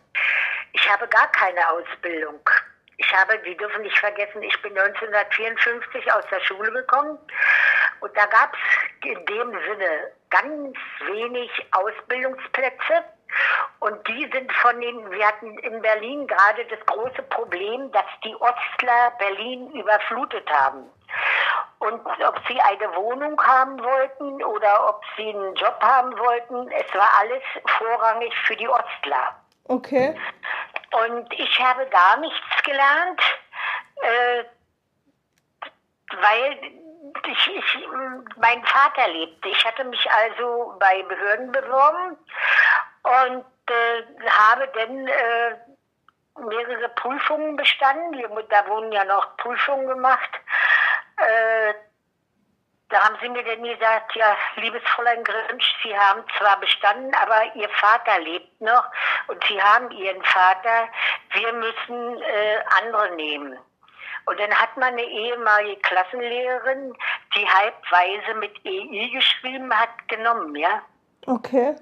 [0.71, 2.39] Ich habe gar keine Ausbildung.
[2.99, 7.17] Ich habe, Sie dürfen nicht vergessen, ich bin 1954 aus der Schule gekommen
[8.01, 10.77] und da gab es in dem Sinne ganz
[11.07, 13.05] wenig Ausbildungsplätze.
[13.79, 18.35] Und die sind von den, wir hatten in Berlin gerade das große Problem, dass die
[18.35, 20.89] Ostler Berlin überflutet haben.
[21.79, 26.93] Und ob sie eine Wohnung haben wollten oder ob sie einen Job haben wollten, es
[26.93, 27.43] war alles
[27.77, 29.35] vorrangig für die Ostler.
[29.69, 30.15] Okay.
[30.91, 33.21] Und ich habe gar nichts gelernt,
[34.01, 34.43] äh,
[36.21, 36.59] weil
[37.27, 37.87] ich, ich,
[38.37, 39.49] mein Vater lebte.
[39.49, 42.17] Ich hatte mich also bei Behörden beworben
[43.03, 45.55] und äh, habe dann äh,
[46.39, 48.19] mehrere Prüfungen bestanden.
[48.49, 50.31] Da wurden ja noch Prüfungen gemacht.
[52.89, 57.55] Da haben sie mir dann gesagt, ja, liebes Fräulein Grinsch, Sie haben zwar bestanden, aber
[57.55, 58.83] Ihr Vater lebt noch
[59.27, 60.89] und Sie haben Ihren Vater.
[61.33, 63.57] Wir müssen äh, andere nehmen.
[64.25, 66.95] Und dann hat man eine ehemalige Klassenlehrerin,
[67.35, 70.81] die halbweise mit EI geschrieben hat, genommen, ja.
[71.25, 71.75] Okay.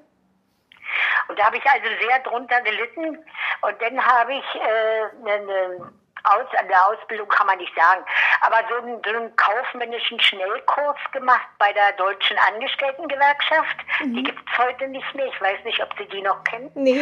[1.28, 3.18] Und da habe ich also sehr drunter gelitten.
[3.62, 5.92] Und dann habe ich äh, eine
[6.24, 8.04] aus, an der Ausbildung kann man nicht sagen,
[8.42, 13.78] aber so einen, so einen kaufmännischen Schnellkurs gemacht bei der Deutschen Angestelltengewerkschaft.
[14.02, 14.16] Mhm.
[14.16, 15.28] Die gibt es heute nicht mehr.
[15.28, 16.72] Ich weiß nicht, ob Sie die noch kennen.
[16.76, 17.02] Nee.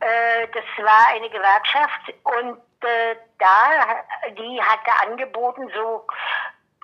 [0.00, 6.06] Äh, das war eine Gewerkschaft und äh, da, die hatte angeboten, so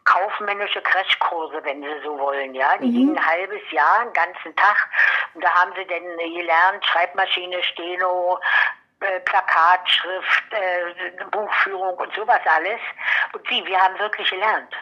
[0.04, 2.76] kaufmännische Crashkurse, wenn Sie so wollen, ja.
[2.78, 2.92] Die mhm.
[2.92, 4.88] gingen ein halbes Jahr, einen ganzen Tag.
[5.34, 8.38] Und da haben sie dann gelernt, Schreibmaschine, Steno,
[9.02, 12.80] äh, Plakatschrift, äh, Buchführung und sowas alles.
[13.32, 14.74] Und sie, wir haben wirklich gelernt.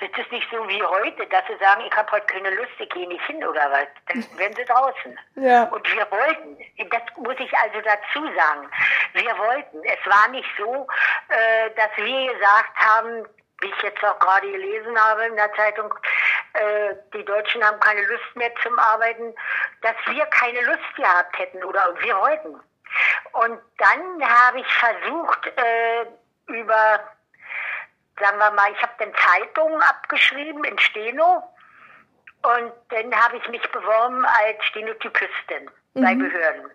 [0.00, 2.88] Das ist nicht so wie heute, dass sie sagen, ich habe heute keine Lust, ich
[2.90, 3.88] gehe nicht hin oder was.
[4.06, 5.18] Dann werden sie draußen.
[5.36, 5.64] Ja.
[5.64, 6.58] Und wir wollten,
[6.90, 8.70] das muss ich also dazu sagen,
[9.12, 9.82] wir wollten.
[9.84, 10.86] Es war nicht so,
[11.28, 13.26] äh, dass wir gesagt haben,
[13.60, 15.92] wie ich jetzt auch gerade gelesen habe in der Zeitung,
[16.54, 19.34] äh, die Deutschen haben keine Lust mehr zum Arbeiten,
[19.82, 22.60] dass wir keine Lust gehabt hätten oder wir wollten.
[23.32, 26.06] Und dann habe ich versucht, äh,
[26.46, 27.00] über,
[28.18, 31.42] sagen wir mal, ich habe dann Zeitungen abgeschrieben in Steno.
[32.42, 36.02] Und dann habe ich mich beworben als Stenotypistin mhm.
[36.02, 36.70] bei Behörden.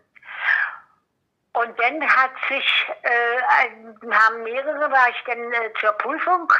[1.54, 6.52] Und dann hat sich, äh, haben mehrere, war ich dann äh, zur Prüfung.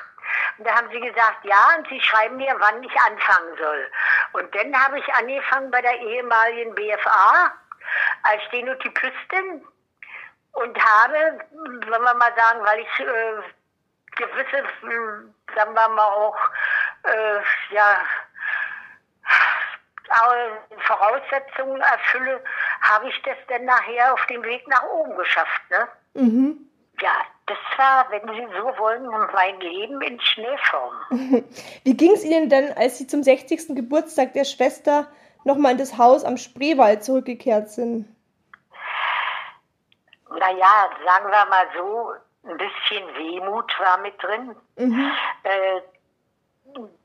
[0.58, 3.92] Und da haben sie gesagt, ja, und sie schreiben mir, wann ich anfangen soll.
[4.34, 7.54] Und dann habe ich angefangen bei der ehemaligen BFA
[8.24, 9.66] als Stenotypistin
[10.54, 13.42] und habe, wenn wir mal sagen, weil ich äh,
[14.16, 14.64] gewisse,
[15.56, 16.38] sagen wir mal auch,
[17.04, 17.98] äh, ja,
[20.80, 22.42] Voraussetzungen erfülle,
[22.82, 25.62] habe ich das dann nachher auf dem Weg nach oben geschafft.
[25.70, 25.88] Ne?
[26.14, 26.70] Mhm.
[27.02, 27.14] Ja,
[27.48, 30.94] das war, wenn Sie so wollen, mein Leben in Schneeform.
[31.84, 33.76] Wie ging es Ihnen denn, als Sie zum 60.
[33.76, 35.08] Geburtstag der Schwester
[35.46, 38.08] nochmal in das Haus am Spreewald zurückgekehrt sind?
[40.30, 42.14] Naja, sagen wir mal so,
[42.48, 44.56] ein bisschen Wehmut war mit drin.
[44.76, 45.12] Mhm.
[45.44, 45.82] Äh,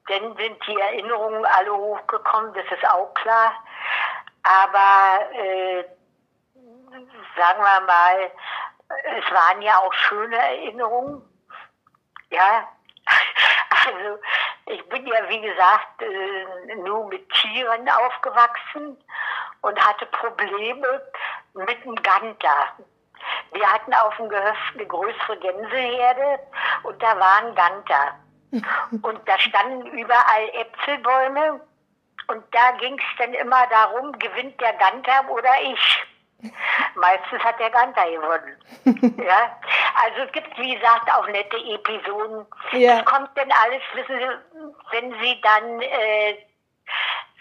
[0.09, 3.53] dann sind die Erinnerungen alle hochgekommen, das ist auch klar.
[4.43, 5.84] Aber äh,
[7.36, 8.30] sagen wir mal,
[9.18, 11.22] es waren ja auch schöne Erinnerungen.
[12.30, 12.68] Ja,
[13.86, 14.18] also
[14.71, 18.97] ich bin ja, wie gesagt, äh, nur mit Tieren aufgewachsen
[19.62, 21.03] und hatte Probleme
[21.55, 22.73] mit dem Ganter.
[23.53, 26.39] Wir hatten auf dem Gehöft eine größere Gänseherde
[26.85, 28.14] und da waren Ganter.
[29.03, 31.61] Und da standen überall Äpfelbäume
[32.27, 36.05] Und da ging es dann immer darum, gewinnt der Ganter oder ich.
[36.95, 38.57] Meistens hat der Ganter gewonnen.
[39.24, 39.59] ja?
[40.03, 42.47] Also es gibt, wie gesagt, auch nette Episoden.
[42.72, 42.97] Ja.
[42.97, 44.26] Das kommt denn alles, wissen Sie,
[44.91, 46.36] wenn Sie dann äh,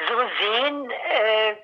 [0.08, 1.56] so sehen, äh,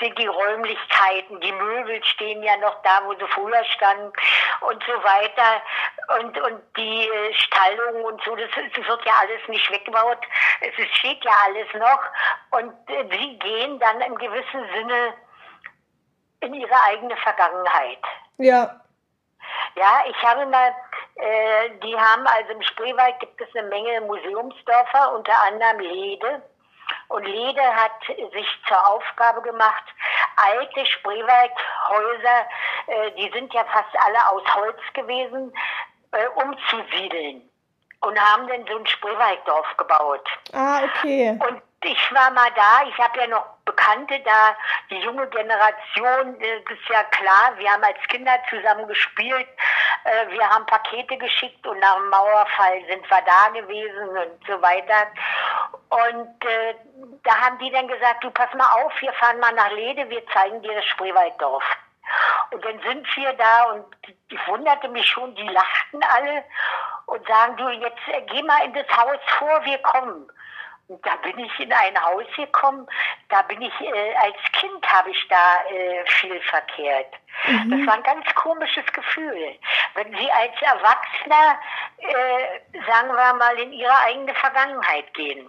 [0.00, 4.12] sind die Räumlichkeiten, die Möbel stehen ja noch da, wo sie früher standen
[4.60, 5.62] und so weiter.
[6.18, 10.18] Und, und die äh, Stallung und so, das, das wird ja alles nicht weggebaut.
[10.60, 12.00] Es steht ja alles noch.
[12.58, 15.14] Und äh, sie gehen dann im gewissen Sinne
[16.40, 18.02] in ihre eigene Vergangenheit.
[18.38, 18.80] Ja.
[19.76, 20.74] Ja, ich habe mal,
[21.16, 26.42] äh, die haben also im Spreewald gibt es eine Menge Museumsdörfer, unter anderem Lede.
[27.10, 29.82] Und Lede hat sich zur Aufgabe gemacht,
[30.36, 32.46] alte Spreewaldhäuser,
[32.86, 35.52] äh, die sind ja fast alle aus Holz gewesen,
[36.12, 37.42] äh, umzusiedeln.
[38.02, 40.26] Und haben dann so ein Spreewalddorf gebaut.
[40.52, 41.36] Ah, okay.
[41.48, 44.56] Und ich war mal da, ich habe ja noch Bekannte da,
[44.90, 49.48] die junge Generation, äh, das ist ja klar, wir haben als Kinder zusammen gespielt,
[50.04, 54.60] äh, wir haben Pakete geschickt und nach dem Mauerfall sind wir da gewesen und so
[54.60, 55.06] weiter.
[55.88, 56.74] Und äh,
[57.22, 60.26] da haben die dann gesagt, du pass mal auf, wir fahren mal nach Lede, wir
[60.28, 61.64] zeigen dir das Spreewalddorf.
[62.50, 63.84] Und dann sind wir da und
[64.28, 66.44] ich wunderte mich schon, die lachten alle
[67.06, 70.28] und sagen, du, jetzt äh, geh mal in das Haus vor, wir kommen.
[71.04, 72.84] Da bin ich in ein Haus gekommen,
[73.28, 77.06] da bin ich, äh, als Kind habe ich da äh, viel verkehrt.
[77.70, 79.54] Das war ein ganz komisches Gefühl.
[79.94, 81.58] Wenn Sie als Erwachsener,
[81.98, 85.48] äh, sagen wir mal, in Ihre eigene Vergangenheit gehen.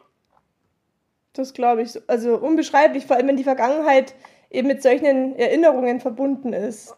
[1.33, 1.93] Das glaube ich.
[1.93, 4.13] so- Also unbeschreiblich, vor allem wenn die Vergangenheit
[4.51, 6.95] eben mit solchen Erinnerungen verbunden ist.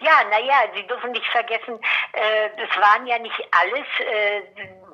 [0.00, 1.78] Ja, naja, Sie dürfen nicht vergessen,
[2.12, 4.42] äh, das waren ja nicht alles äh,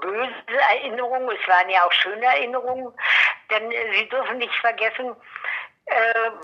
[0.00, 2.92] böse Erinnerungen, es waren ja auch schöne Erinnerungen.
[3.50, 5.14] Denn äh, Sie dürfen nicht vergessen,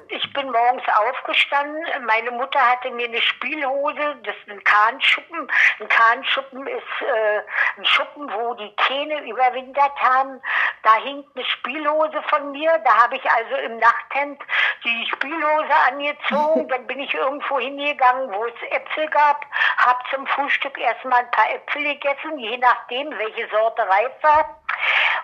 [0.08, 5.48] ich bin morgens aufgestanden, meine Mutter hatte mir eine Spielhose, das ist ein Kahnschuppen.
[5.80, 7.40] Ein Kahnschuppen ist äh,
[7.78, 10.40] ein Schuppen, wo die Kähne überwintert haben.
[10.82, 14.40] Da hing eine Spielhose von mir, da habe ich also im Nachthemd
[14.84, 19.44] die Spielhose angezogen, dann bin ich irgendwo hingegangen, wo es Äpfel gab,
[19.78, 24.60] habe zum Frühstück erstmal ein paar Äpfel gegessen, je nachdem, welche Sorte reif war.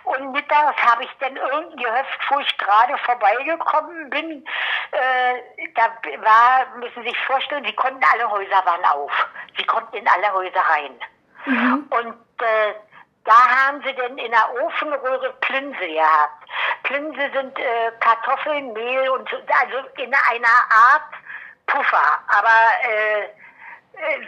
[0.04, 4.44] Und mittags habe ich dann irgendein Gehöft, wo ich gerade vorbeigekommen bin,
[4.90, 5.82] äh, da
[6.22, 9.12] war, müssen Sie sich vorstellen, sie konnten alle Häuser waren auf.
[9.56, 10.98] Sie konnten in alle Häuser rein.
[11.90, 12.74] Und äh,
[13.24, 16.44] da haben sie dann in der Ofenröhre Plinse gehabt.
[16.82, 21.12] Plinse sind äh, Kartoffeln, Mehl und so, also in einer Art
[21.66, 23.28] Puffer, aber äh,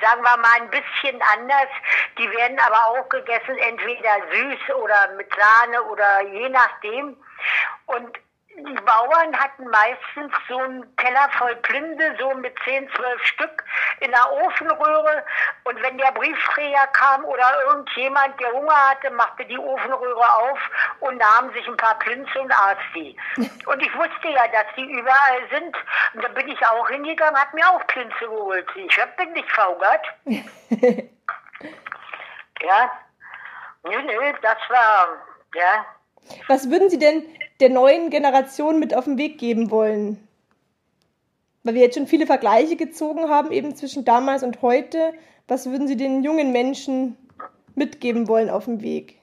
[0.00, 1.68] sagen wir mal ein bisschen anders.
[2.18, 7.16] Die werden aber auch gegessen, entweder süß oder mit Sahne oder je nachdem.
[7.86, 8.18] Und
[8.56, 13.64] die Bauern hatten meistens so einen Teller voll Plünde, so mit 10, 12 Stück
[14.00, 15.24] in der Ofenröhre.
[15.64, 20.58] Und wenn der Briefträger kam oder irgendjemand, der Hunger hatte, machte die Ofenröhre auf
[21.00, 23.16] und nahm sich ein paar Plünze und aß die.
[23.66, 25.74] Und ich wusste ja, dass die überall sind.
[26.12, 28.66] Und da bin ich auch hingegangen, hab mir auch Plünze geholt.
[28.74, 30.06] Ich hab bin nicht verhungert.
[32.60, 32.90] ja.
[33.84, 35.08] Nö, nö, das war,
[35.54, 35.86] ja.
[36.48, 37.24] Was würden Sie denn
[37.60, 40.26] der neuen Generation mit auf den Weg geben wollen?
[41.62, 45.14] Weil wir jetzt schon viele Vergleiche gezogen haben, eben zwischen damals und heute.
[45.48, 47.16] Was würden Sie den jungen Menschen
[47.74, 49.18] mitgeben wollen auf dem Weg?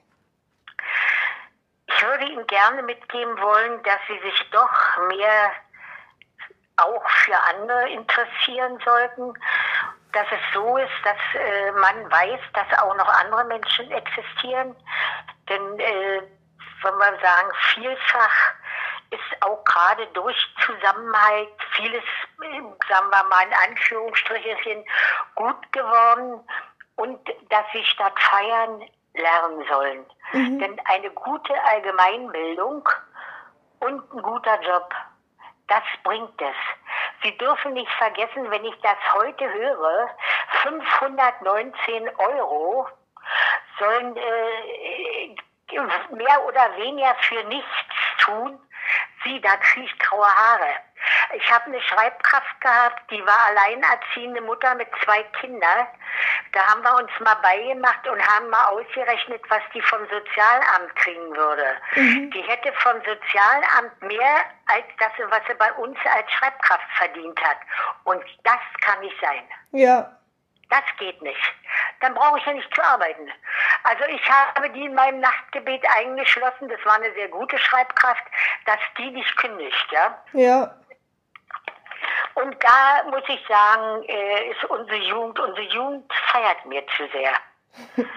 [1.86, 5.52] Ich würde Ihnen gerne mitgeben wollen, dass Sie sich doch mehr
[6.76, 9.34] auch für andere interessieren sollten.
[10.12, 14.76] Dass es so ist, dass äh, man weiß, dass auch noch andere Menschen existieren.
[15.48, 16.22] Denn, äh,
[16.82, 18.54] wenn wir sagen, vielfach
[19.10, 22.04] ist auch gerade durch Zusammenhalt vieles,
[22.88, 24.84] sagen wir mal in Anführungsstrichen,
[25.34, 26.40] gut geworden.
[26.96, 28.82] Und dass sie statt feiern
[29.14, 30.06] lernen sollen.
[30.32, 32.88] Denn eine gute Allgemeinbildung
[33.80, 34.94] und ein guter Job,
[35.68, 36.56] das bringt es.
[37.22, 40.08] Sie dürfen nicht vergessen, wenn ich das heute höre,
[40.62, 42.86] 519 Euro
[43.78, 45.34] sollen äh,
[45.80, 47.68] mehr oder weniger für nichts
[48.24, 48.58] tun.
[49.24, 50.74] Sie, da kriege ich graue Haare.
[51.34, 55.86] Ich habe eine Schreibkraft gehabt, die war alleinerziehende Mutter mit zwei Kindern.
[56.52, 61.34] Da haben wir uns mal beigemacht und haben mal ausgerechnet, was die vom Sozialamt kriegen
[61.36, 61.76] würde.
[61.96, 67.58] Die hätte vom Sozialamt mehr als das, was sie bei uns als Schreibkraft verdient hat.
[68.04, 69.42] Und das kann nicht sein.
[69.72, 70.10] Ja,
[70.70, 71.54] Das geht nicht.
[72.00, 73.30] Dann brauche ich ja nicht zu arbeiten.
[73.84, 78.24] Also ich habe die in meinem Nachtgebet eingeschlossen, das war eine sehr gute Schreibkraft,
[78.66, 80.22] dass die nicht kündigt, ja.
[80.32, 80.74] Ja.
[82.34, 87.32] Und da muss ich sagen, äh, ist unsere Jugend, unsere Jugend feiert mir zu sehr.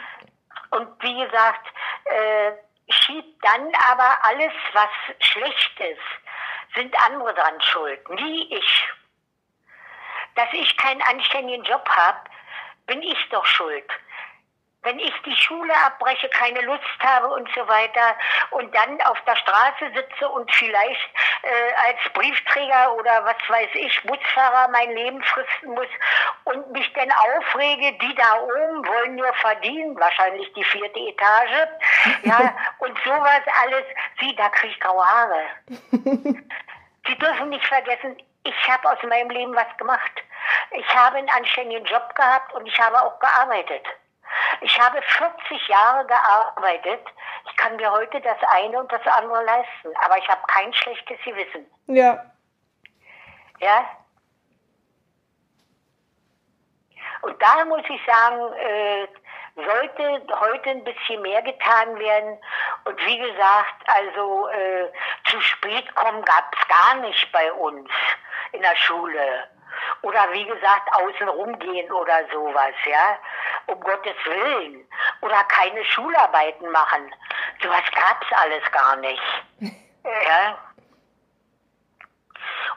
[0.71, 1.67] Und wie gesagt,
[2.05, 2.51] äh,
[2.89, 4.89] schiebt dann aber alles, was
[5.19, 8.89] schlecht ist, sind andere dran schuld, nie ich.
[10.35, 12.19] Dass ich keinen anständigen Job habe,
[12.87, 13.89] bin ich doch schuld
[14.85, 18.15] wenn ich die Schule abbreche, keine Lust habe und so weiter
[18.51, 21.09] und dann auf der Straße sitze und vielleicht
[21.41, 25.87] äh, als Briefträger oder was weiß ich, Busfahrer mein Leben fristen muss
[26.45, 31.67] und mich dann aufrege, die da oben wollen nur verdienen, wahrscheinlich die vierte Etage,
[32.23, 33.83] ja, und sowas alles,
[34.19, 35.43] sie, da kriege ich graue Haare.
[37.07, 40.11] Sie dürfen nicht vergessen, ich habe aus meinem Leben was gemacht.
[40.71, 43.85] Ich habe einen anständigen Job gehabt und ich habe auch gearbeitet.
[44.61, 47.01] Ich habe 40 Jahre gearbeitet.
[47.49, 51.17] Ich kann mir heute das eine und das andere leisten, aber ich habe kein schlechtes
[51.23, 51.65] Gewissen.
[51.87, 52.23] Ja.
[53.59, 53.85] Ja.
[57.21, 59.07] Und da muss ich sagen, äh,
[59.55, 62.37] sollte heute ein bisschen mehr getan werden.
[62.85, 64.91] Und wie gesagt, also äh,
[65.29, 67.89] zu spät kommen gab es gar nicht bei uns
[68.51, 69.49] in der Schule.
[70.01, 73.17] Oder wie gesagt, außen rumgehen oder sowas, ja
[73.67, 74.87] um Gottes Willen.
[75.21, 77.13] Oder keine Schularbeiten machen.
[77.61, 79.21] Sowas gab's alles gar nicht.
[80.03, 80.57] ja.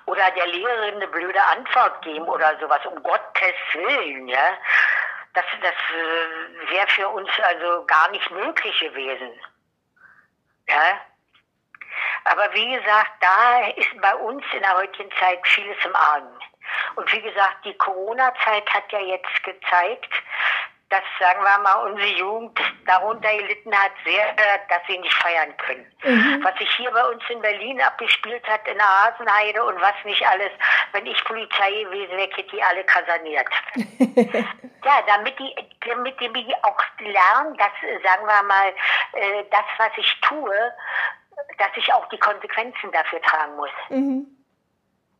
[0.07, 4.57] Oder der Lehrerin eine blöde Antwort geben oder sowas, um Gottes Willen, ja.
[5.39, 9.31] Das, das äh, wäre für uns also gar nicht möglich gewesen.
[10.69, 11.01] Ja.
[12.25, 16.37] Aber wie gesagt, da ist bei uns in der heutigen Zeit vieles im Argen.
[16.97, 20.13] Und wie gesagt, die Corona-Zeit hat ja jetzt gezeigt,
[20.91, 24.35] dass, sagen wir mal, unsere Jugend darunter gelitten hat, sehr,
[24.69, 25.87] dass sie nicht feiern können.
[26.03, 26.43] Mhm.
[26.43, 30.27] Was sich hier bei uns in Berlin abgespielt hat, in der Hasenheide und was nicht
[30.27, 30.51] alles,
[30.93, 33.49] wenn ich Polizei gewesen wäre, hätte die alle kaserniert.
[34.85, 35.55] ja, damit die,
[35.87, 38.69] damit die auch lernen, dass, sagen wir mal,
[39.13, 40.73] äh, das, was ich tue,
[41.59, 43.71] dass ich auch die Konsequenzen dafür tragen muss.
[43.91, 44.38] Mhm.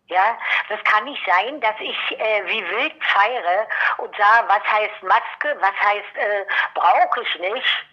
[0.09, 0.39] Ja,
[0.71, 3.67] das kann nicht sein, dass ich äh, wie wild feiere
[3.99, 7.87] und sage, was heißt Maske, was heißt äh, brauche ich nicht.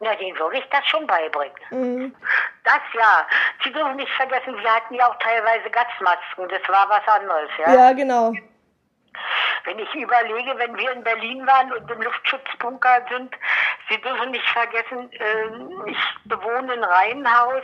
[0.00, 1.56] Na, denen würde ich das schon beibringen.
[1.70, 2.16] Mhm.
[2.64, 3.26] Das ja.
[3.62, 6.48] Sie dürfen nicht vergessen, wir hatten ja auch teilweise Gasmasken.
[6.48, 7.72] Das war was anderes, ja.
[7.72, 8.32] Ja, genau.
[9.64, 13.34] Wenn ich überlege, wenn wir in Berlin waren und im Luftschutzbunker sind,
[13.88, 17.62] Sie dürfen nicht vergessen, äh, ich bewohne ein Reihenhaus,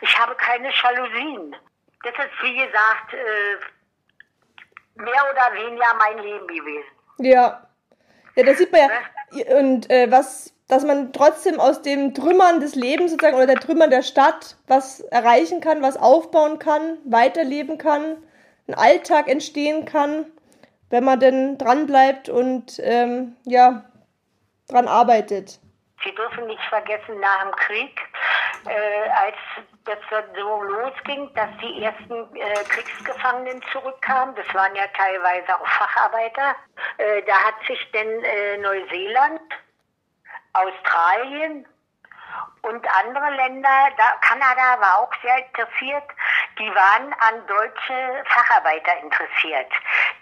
[0.00, 1.56] ich habe keine Jalousien
[2.02, 3.56] das ist, wie gesagt, äh,
[5.00, 6.88] mehr oder weniger mein Leben gewesen.
[7.18, 7.66] Ja.
[8.36, 9.56] Ja, das sieht man ja.
[9.58, 13.90] Und äh, was, dass man trotzdem aus dem Trümmern des Lebens sozusagen oder der Trümmern
[13.90, 18.16] der Stadt was erreichen kann, was aufbauen kann, weiterleben kann,
[18.68, 20.26] ein Alltag entstehen kann,
[20.90, 23.84] wenn man denn dranbleibt und ähm, ja,
[24.68, 25.60] dran arbeitet.
[26.04, 28.00] Sie dürfen nicht vergessen, nach dem Krieg,
[28.66, 29.36] äh, als
[29.90, 36.56] das so losging, dass die ersten äh, Kriegsgefangenen zurückkamen, das waren ja teilweise auch Facharbeiter,
[36.98, 39.40] äh, da hat sich denn äh, Neuseeland,
[40.52, 41.66] Australien
[42.62, 46.04] und andere Länder, da, Kanada war auch sehr interessiert,
[46.58, 49.72] die waren an deutsche Facharbeiter interessiert.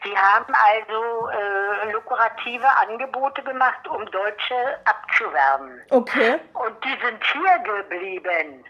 [0.04, 5.82] Die haben also äh, lukrative Angebote gemacht, um Deutsche abzuwerben.
[5.90, 6.38] Okay.
[6.54, 8.64] Und die sind hier geblieben.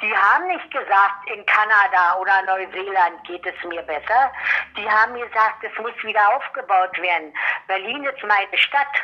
[0.00, 4.32] Die haben nicht gesagt, in Kanada oder Neuseeland geht es mir besser.
[4.76, 7.32] Die haben gesagt, es muss wieder aufgebaut werden.
[7.66, 8.94] Berlin ist meine Stadt.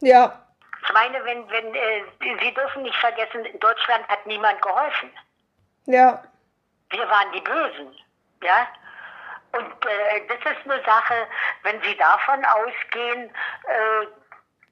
[0.00, 0.42] Ja.
[0.82, 5.10] Ich meine, wenn, wenn, äh, Sie dürfen nicht vergessen, in Deutschland hat niemand geholfen.
[5.86, 6.22] Ja.
[6.90, 7.96] Wir waren die Bösen.
[8.42, 8.68] Ja.
[9.52, 11.26] Und äh, das ist eine Sache,
[11.62, 13.30] wenn Sie davon ausgehen,
[13.64, 14.06] äh,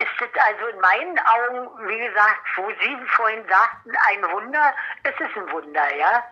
[0.04, 5.12] ist es also in meinen Augen, wie gesagt, wo Sie vorhin sagten, ein Wunder, es
[5.12, 6.22] ist ein Wunder, ja.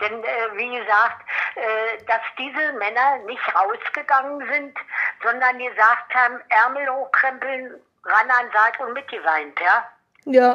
[0.00, 4.78] Denn äh, wie gesagt, äh, dass diese Männer nicht rausgegangen sind,
[5.22, 9.88] sondern gesagt haben, Ärmel hochkrempeln, ran an Saat und mitgeweint, ja?
[10.26, 10.52] Ja.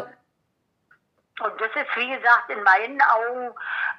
[1.41, 3.51] Und das ist, wie gesagt, in meinen Augen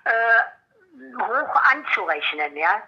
[0.05, 2.83] äh, hoch anzurechnen, ja?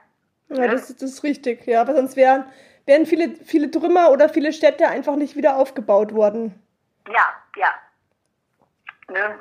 [0.48, 1.80] Ja, das, das ist richtig, ja.
[1.80, 2.52] Aber sonst wären,
[2.86, 6.60] wären viele, viele Trümmer oder viele Städte einfach nicht wieder aufgebaut worden.
[7.08, 7.74] Ja, ja.
[9.08, 9.38] Ne?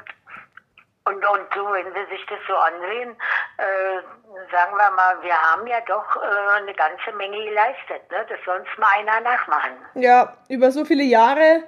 [1.06, 3.16] Und, und so, wenn Sie sich das so ansehen,
[3.58, 4.02] äh,
[4.52, 8.10] sagen wir mal, wir haben ja doch äh, eine ganze Menge geleistet.
[8.12, 8.26] Ne?
[8.30, 9.72] Das soll uns mal einer nachmachen.
[9.96, 11.64] Ja, über so viele Jahre,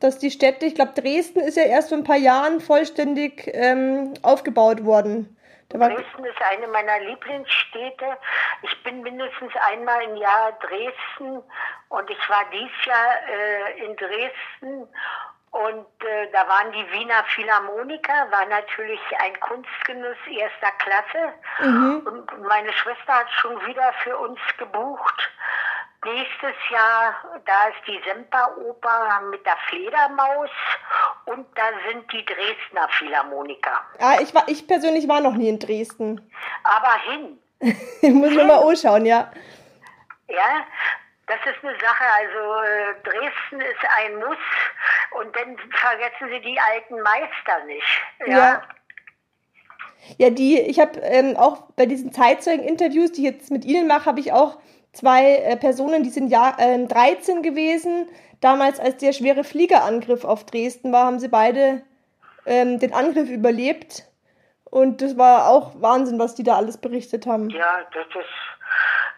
[0.00, 4.14] dass die Städte, ich glaube, Dresden ist ja erst vor ein paar Jahren vollständig ähm,
[4.22, 5.35] aufgebaut worden.
[5.68, 8.16] Dresden ist eine meiner Lieblingsstädte.
[8.62, 11.42] Ich bin mindestens einmal im Jahr Dresden
[11.88, 14.88] und ich war dieses Jahr äh, in Dresden
[15.50, 21.32] und äh, da waren die Wiener Philharmoniker, war natürlich ein Kunstgenuss erster Klasse.
[21.60, 22.06] Mhm.
[22.06, 25.30] Und meine Schwester hat schon wieder für uns gebucht.
[26.06, 30.50] Nächstes Jahr, da ist die Semperoper mit der Fledermaus
[31.24, 33.80] und da sind die Dresdner Philharmoniker.
[33.98, 36.30] Ah, ich, war, ich persönlich war noch nie in Dresden.
[36.62, 37.38] Aber hin.
[38.02, 39.32] ich muss mir mal anschauen, ja.
[40.28, 40.64] Ja,
[41.26, 42.04] das ist eine Sache.
[42.20, 44.38] Also äh, Dresden ist ein Muss
[45.18, 48.02] und dann vergessen Sie die alten Meister nicht.
[48.26, 48.38] Ja.
[48.38, 48.62] ja.
[50.18, 54.06] Ja, die, ich habe ähm, auch bei diesen Zeitzeugen-Interviews, die ich jetzt mit Ihnen mache,
[54.06, 54.60] habe ich auch
[54.96, 58.08] zwei äh, Personen, die sind ja äh, 13 gewesen.
[58.40, 61.82] Damals, als der schwere Fliegerangriff auf Dresden war, haben sie beide
[62.46, 64.04] ähm, den Angriff überlebt.
[64.64, 67.50] Und das war auch Wahnsinn, was die da alles berichtet haben.
[67.50, 68.45] Ja, das ist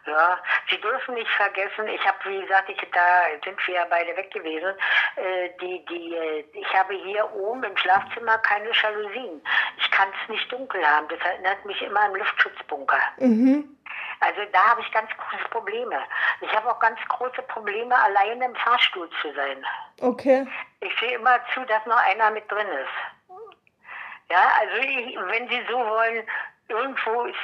[0.08, 0.38] ja,
[0.70, 4.30] Sie dürfen nicht vergessen, ich habe, wie gesagt, ich, da sind wir ja beide weg
[4.30, 4.74] gewesen.
[5.16, 9.42] Äh, die, die, äh, ich habe hier oben im Schlafzimmer keine Jalousien.
[9.78, 11.08] Ich kann es nicht dunkel haben.
[11.08, 13.00] Das erinnert mich immer an Luftschutzbunker.
[13.18, 13.76] Mhm.
[14.20, 15.98] Also da habe ich ganz große Probleme.
[16.40, 19.64] Ich habe auch ganz große Probleme, alleine im Fahrstuhl zu sein.
[20.00, 20.46] Okay.
[20.80, 23.38] Ich sehe immer zu, dass noch einer mit drin ist.
[24.30, 26.26] Ja, also ich, wenn Sie so wollen,
[26.68, 27.36] irgendwo ist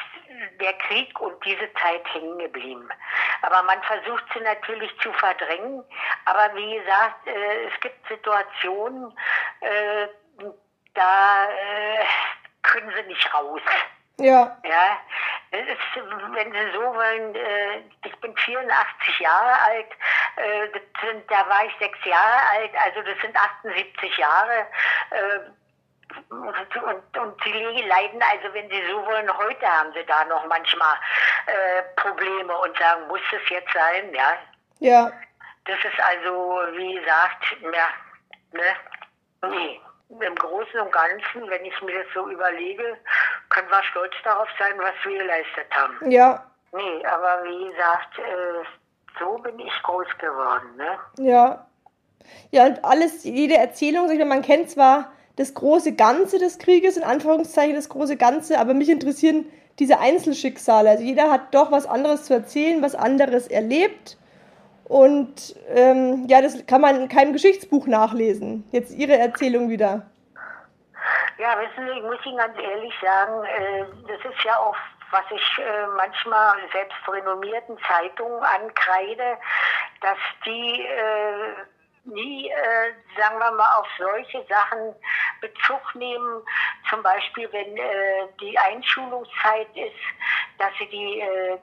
[0.60, 2.88] der Krieg und diese Zeit hängen geblieben.
[3.42, 5.84] Aber man versucht sie natürlich zu verdrängen.
[6.24, 9.16] Aber wie gesagt, äh, es gibt Situationen,
[9.60, 10.08] äh,
[10.94, 12.04] da äh,
[12.62, 13.62] können sie nicht raus.
[14.18, 14.56] Ja.
[14.64, 14.98] Ja.
[15.50, 15.78] Ist,
[16.32, 19.86] wenn Sie so wollen, äh, ich bin 84 Jahre alt,
[20.36, 24.66] äh, sind, da war ich sechs Jahre alt, also das sind 78 Jahre.
[25.10, 25.40] Äh,
[26.28, 30.96] und, und sie leiden, also wenn sie so wollen, heute haben sie da noch manchmal
[31.46, 34.36] äh, Probleme und sagen, muss das jetzt sein, ja?
[34.78, 35.12] Ja.
[35.64, 37.88] Das ist also, wie gesagt, ja,
[38.52, 39.80] ne, nee.
[40.10, 42.96] Im Großen und Ganzen, wenn ich mir das so überlege,
[43.48, 46.10] können wir stolz darauf sein, was wir geleistet haben.
[46.10, 46.44] Ja.
[46.72, 48.64] Nee, aber wie gesagt, äh,
[49.18, 50.98] so bin ich groß geworden, ne?
[51.16, 51.66] Ja.
[52.50, 57.74] Ja, und alles, jede Erzählung, man kennt zwar das große Ganze des Krieges, in Anführungszeichen
[57.74, 59.46] das große Ganze, aber mich interessieren
[59.78, 60.90] diese Einzelschicksale.
[60.90, 64.16] Also jeder hat doch was anderes zu erzählen, was anderes erlebt.
[64.84, 68.68] Und ähm, ja, das kann man in keinem Geschichtsbuch nachlesen.
[68.70, 70.06] Jetzt Ihre Erzählung wieder.
[71.38, 74.76] Ja, wissen Sie, ich muss Ihnen ganz ehrlich sagen, äh, das ist ja auch,
[75.10, 79.36] was ich äh, manchmal selbst renommierten Zeitungen ankreide,
[80.00, 81.54] dass die äh,
[82.04, 84.94] nie, äh, sagen wir mal, auf solche Sachen
[85.40, 86.42] Bezug nehmen.
[86.88, 91.58] Zum Beispiel, wenn äh, die Einschulungszeit ist, dass sie die äh,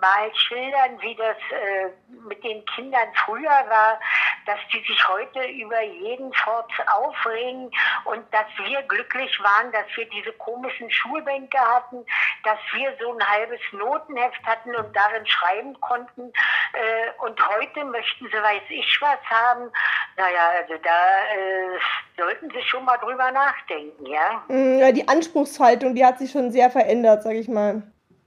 [0.00, 1.90] mal schildern, wie das äh,
[2.28, 4.00] mit den Kindern früher war,
[4.46, 7.70] dass die sich heute über jeden Fort aufregen
[8.04, 12.04] und dass wir glücklich waren, dass wir diese komischen Schulbänke hatten,
[12.44, 16.32] dass wir so ein halbes Notenheft hatten und darin schreiben konnten.
[16.72, 19.70] Äh, und heute möchten sie, weiß ich was haben.
[20.16, 21.78] Naja, also da äh,
[22.16, 24.44] sollten sie schon mal drüber nachdenken, ja.
[24.48, 27.82] Mm, ja, die Anspruchshaltung, die hat sich schon sehr verändert, sag ich mal.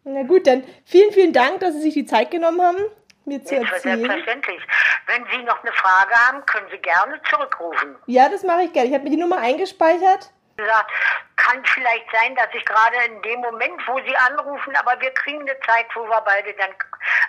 [0.09, 2.77] Na gut, dann vielen, vielen Dank, dass Sie sich die Zeit genommen haben,
[3.25, 3.99] mir zu erzählen.
[3.99, 4.61] Selbstverständlich.
[5.05, 7.97] Wenn Sie noch eine Frage haben, können Sie gerne zurückrufen.
[8.05, 8.87] Ja, das mache ich gerne.
[8.87, 10.31] Ich habe mir die Nummer eingespeichert.
[10.57, 10.87] Ja,
[11.35, 15.41] kann vielleicht sein, dass ich gerade in dem Moment, wo Sie anrufen, aber wir kriegen
[15.41, 16.71] eine Zeit, wo wir beide dann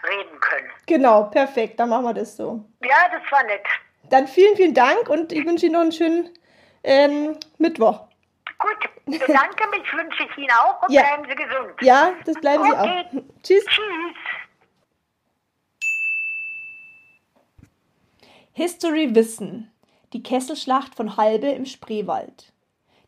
[0.09, 0.71] reden können.
[0.87, 1.81] Genau, perfekt.
[1.81, 2.65] Dann machen wir das so.
[2.81, 3.67] Ja, das war nett.
[4.05, 6.31] Dann vielen, vielen Dank und ich wünsche Ihnen noch einen schönen
[6.85, 8.08] ähm, Mittwoch.
[8.59, 11.03] Gut, bedanke mich, wünsche ich Ihnen auch und ja.
[11.03, 11.75] bleiben Sie gesund.
[11.81, 13.05] Ja, das bleiben Sie okay.
[13.05, 13.23] auch.
[13.43, 13.65] Tschüss.
[13.65, 14.17] Tschüss.
[18.53, 19.73] History Wissen.
[20.13, 22.53] Die Kesselschlacht von Halbe im Spreewald.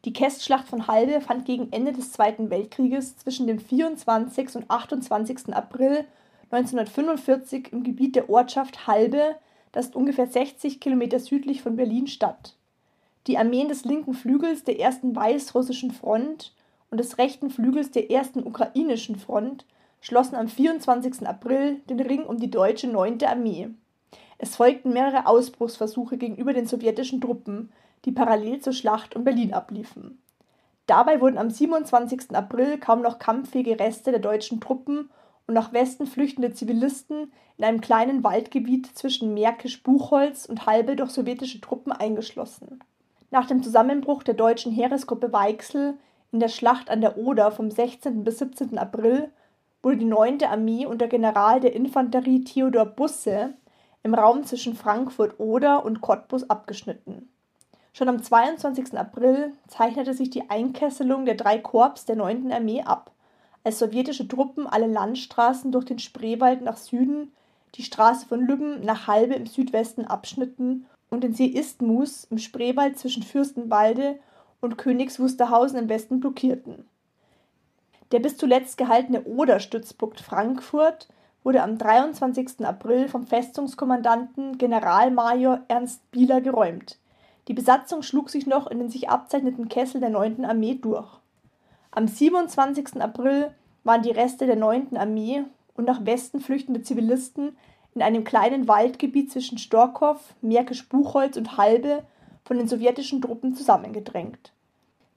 [0.04, 4.54] Die Kesselschlacht von Halbe fand gegen Ende des Zweiten Weltkrieges zwischen dem 24.
[4.54, 5.52] und 28.
[5.52, 6.06] April
[6.52, 9.36] 1945 im Gebiet der Ortschaft Halbe,
[9.72, 12.56] das ist ungefähr 60 Kilometer südlich von Berlin, statt.
[13.26, 16.54] Die Armeen des linken Flügels der ersten weißrussischen Front
[16.90, 19.66] und des rechten Flügels der ersten ukrainischen Front
[20.00, 21.26] schlossen am 24.
[21.26, 23.22] April den Ring um die deutsche 9.
[23.24, 23.68] Armee.
[24.38, 27.70] Es folgten mehrere Ausbruchsversuche gegenüber den sowjetischen Truppen,
[28.06, 30.22] die parallel zur Schlacht um Berlin abliefen.
[30.86, 32.34] Dabei wurden am 27.
[32.34, 35.10] April kaum noch kampffähige Reste der deutschen Truppen
[35.46, 41.60] und nach Westen flüchtende Zivilisten in einem kleinen Waldgebiet zwischen Märkisch-Buchholz und Halbe durch sowjetische
[41.60, 42.80] Truppen eingeschlossen.
[43.30, 45.94] Nach dem Zusammenbruch der deutschen Heeresgruppe Weichsel
[46.32, 48.24] in der Schlacht an der Oder vom 16.
[48.24, 48.76] bis 17.
[48.76, 49.30] April
[49.82, 50.42] wurde die 9.
[50.42, 53.54] Armee unter General der Infanterie Theodor Busse
[54.02, 57.28] im Raum zwischen Frankfurt-Oder und Cottbus abgeschnitten.
[57.92, 58.98] Schon am 22.
[58.98, 62.50] April zeichnete sich die Einkesselung der drei Korps der 9.
[62.52, 63.12] Armee ab,
[63.62, 67.32] als sowjetische Truppen alle Landstraßen durch den Spreewald nach Süden,
[67.76, 72.98] die Straße von Lübben nach Halbe im Südwesten abschnitten und den See Isthmus im Spreewald
[72.98, 74.18] zwischen Fürstenwalde
[74.60, 76.86] und Königs Wusterhausen im Westen blockierten.
[78.12, 81.08] Der bis zuletzt gehaltene Oder-Stützpunkt Frankfurt
[81.42, 82.64] wurde am 23.
[82.64, 86.98] April vom Festungskommandanten Generalmajor Ernst Bieler geräumt.
[87.48, 90.44] Die Besatzung schlug sich noch in den sich abzeichnenden Kessel der 9.
[90.44, 91.08] Armee durch.
[91.90, 93.00] Am 27.
[93.00, 93.54] April
[93.84, 94.96] waren die Reste der 9.
[94.96, 97.56] Armee und nach Westen flüchtende Zivilisten
[97.94, 102.04] in einem kleinen Waldgebiet zwischen Storkow, Märkisch-Buchholz und Halbe
[102.44, 104.52] von den sowjetischen Truppen zusammengedrängt.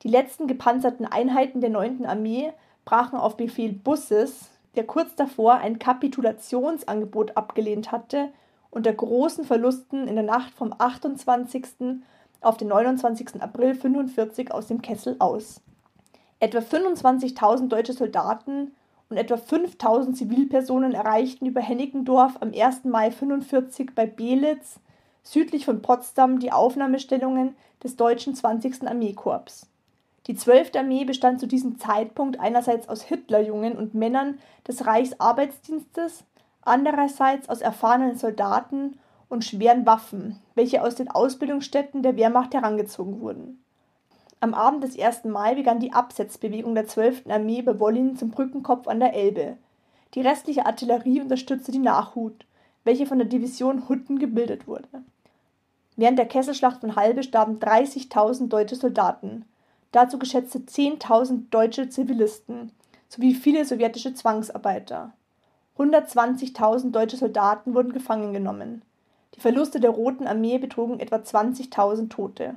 [0.03, 2.05] Die letzten gepanzerten Einheiten der 9.
[2.05, 2.51] Armee
[2.83, 8.29] brachen auf Befehl Busses, der kurz davor ein Kapitulationsangebot abgelehnt hatte,
[8.69, 12.01] unter großen Verlusten in der Nacht vom 28.
[12.41, 13.41] auf den 29.
[13.41, 15.61] April 1945 aus dem Kessel aus.
[16.39, 18.71] Etwa 25.000 deutsche Soldaten
[19.09, 22.85] und etwa 5000 Zivilpersonen erreichten über Hennigendorf am 1.
[22.85, 24.79] Mai 1945 bei Belitz
[25.23, 28.87] südlich von Potsdam die Aufnahmestellungen des deutschen 20.
[28.87, 29.67] Armeekorps.
[30.27, 30.71] Die 12.
[30.75, 36.23] Armee bestand zu diesem Zeitpunkt einerseits aus Hitlerjungen und Männern des Reichsarbeitsdienstes,
[36.61, 43.63] andererseits aus erfahrenen Soldaten und schweren Waffen, welche aus den Ausbildungsstätten der Wehrmacht herangezogen wurden.
[44.43, 45.23] Am Abend des 1.
[45.23, 47.27] Mai begann die Absetzbewegung der 12.
[47.29, 49.55] Armee bei Wollin zum Brückenkopf an der Elbe.
[50.15, 52.45] Die restliche Artillerie unterstützte die Nachhut,
[52.83, 54.89] welche von der Division Hutten gebildet wurde.
[55.95, 59.45] Während der Kesselschlacht von Halbe starben 30.000 deutsche Soldaten,
[59.93, 62.73] dazu geschätzte 10.000 deutsche Zivilisten
[63.07, 65.13] sowie viele sowjetische Zwangsarbeiter.
[65.77, 68.81] 120.000 deutsche Soldaten wurden gefangen genommen.
[69.35, 72.55] Die Verluste der Roten Armee betrugen etwa 20.000 Tote.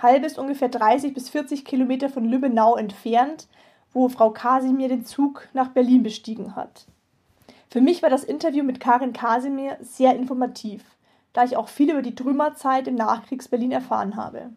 [0.00, 3.48] Halbe ist ungefähr 30 bis 40 Kilometer von Lübbenau entfernt,
[3.92, 6.86] wo Frau Kasimir den Zug nach Berlin bestiegen hat.
[7.70, 10.82] Für mich war das Interview mit Karin Kasimir sehr informativ,
[11.32, 14.50] da ich auch viel über die Trümmerzeit im Nachkriegs-Berlin erfahren habe.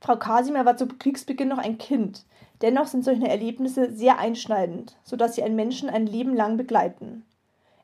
[0.00, 2.24] Frau Kasimir war zu Kriegsbeginn noch ein Kind,
[2.62, 7.24] dennoch sind solche Erlebnisse sehr einschneidend, sodass sie einen Menschen ein Leben lang begleiten.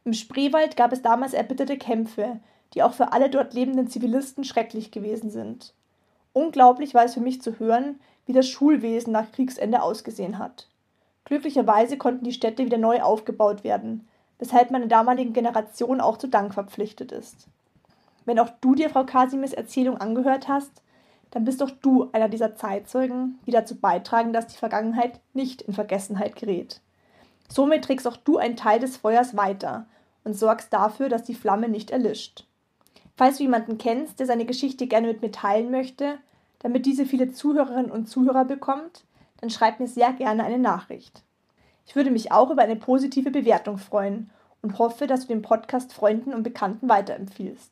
[0.05, 2.39] Im Spreewald gab es damals erbitterte Kämpfe,
[2.75, 5.75] die auch für alle dort lebenden Zivilisten schrecklich gewesen sind.
[6.35, 10.69] Unglaublich war es für mich zu hören, wie das Schulwesen nach Kriegsende ausgesehen hat.
[11.24, 14.06] Glücklicherweise konnten die Städte wieder neu aufgebaut werden,
[14.39, 17.47] weshalb meine damaligen Generation auch zu Dank verpflichtet ist.
[18.24, 20.82] Wenn auch du dir Frau Kasimirs Erzählung angehört hast,
[21.31, 25.73] dann bist doch du einer dieser Zeitzeugen, die dazu beitragen, dass die Vergangenheit nicht in
[25.73, 26.81] Vergessenheit gerät.
[27.48, 29.86] Somit trägst auch du einen Teil des Feuers weiter
[30.24, 32.47] und sorgst dafür, dass die Flamme nicht erlischt.
[33.16, 36.19] Falls du jemanden kennst, der seine Geschichte gerne mit mir teilen möchte,
[36.59, 39.05] damit diese viele Zuhörerinnen und Zuhörer bekommt,
[39.41, 41.23] dann schreib mir sehr gerne eine Nachricht.
[41.86, 44.31] Ich würde mich auch über eine positive Bewertung freuen
[44.62, 47.70] und hoffe, dass du den Podcast Freunden und Bekannten weiterempfiehlst.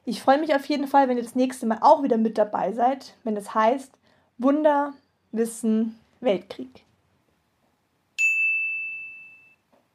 [0.04, 2.72] Ich freue mich auf jeden Fall, wenn ihr das nächste Mal auch wieder mit dabei
[2.72, 3.92] seid, wenn es heißt
[4.38, 4.94] Wunder,
[5.30, 6.84] Wissen, Weltkrieg.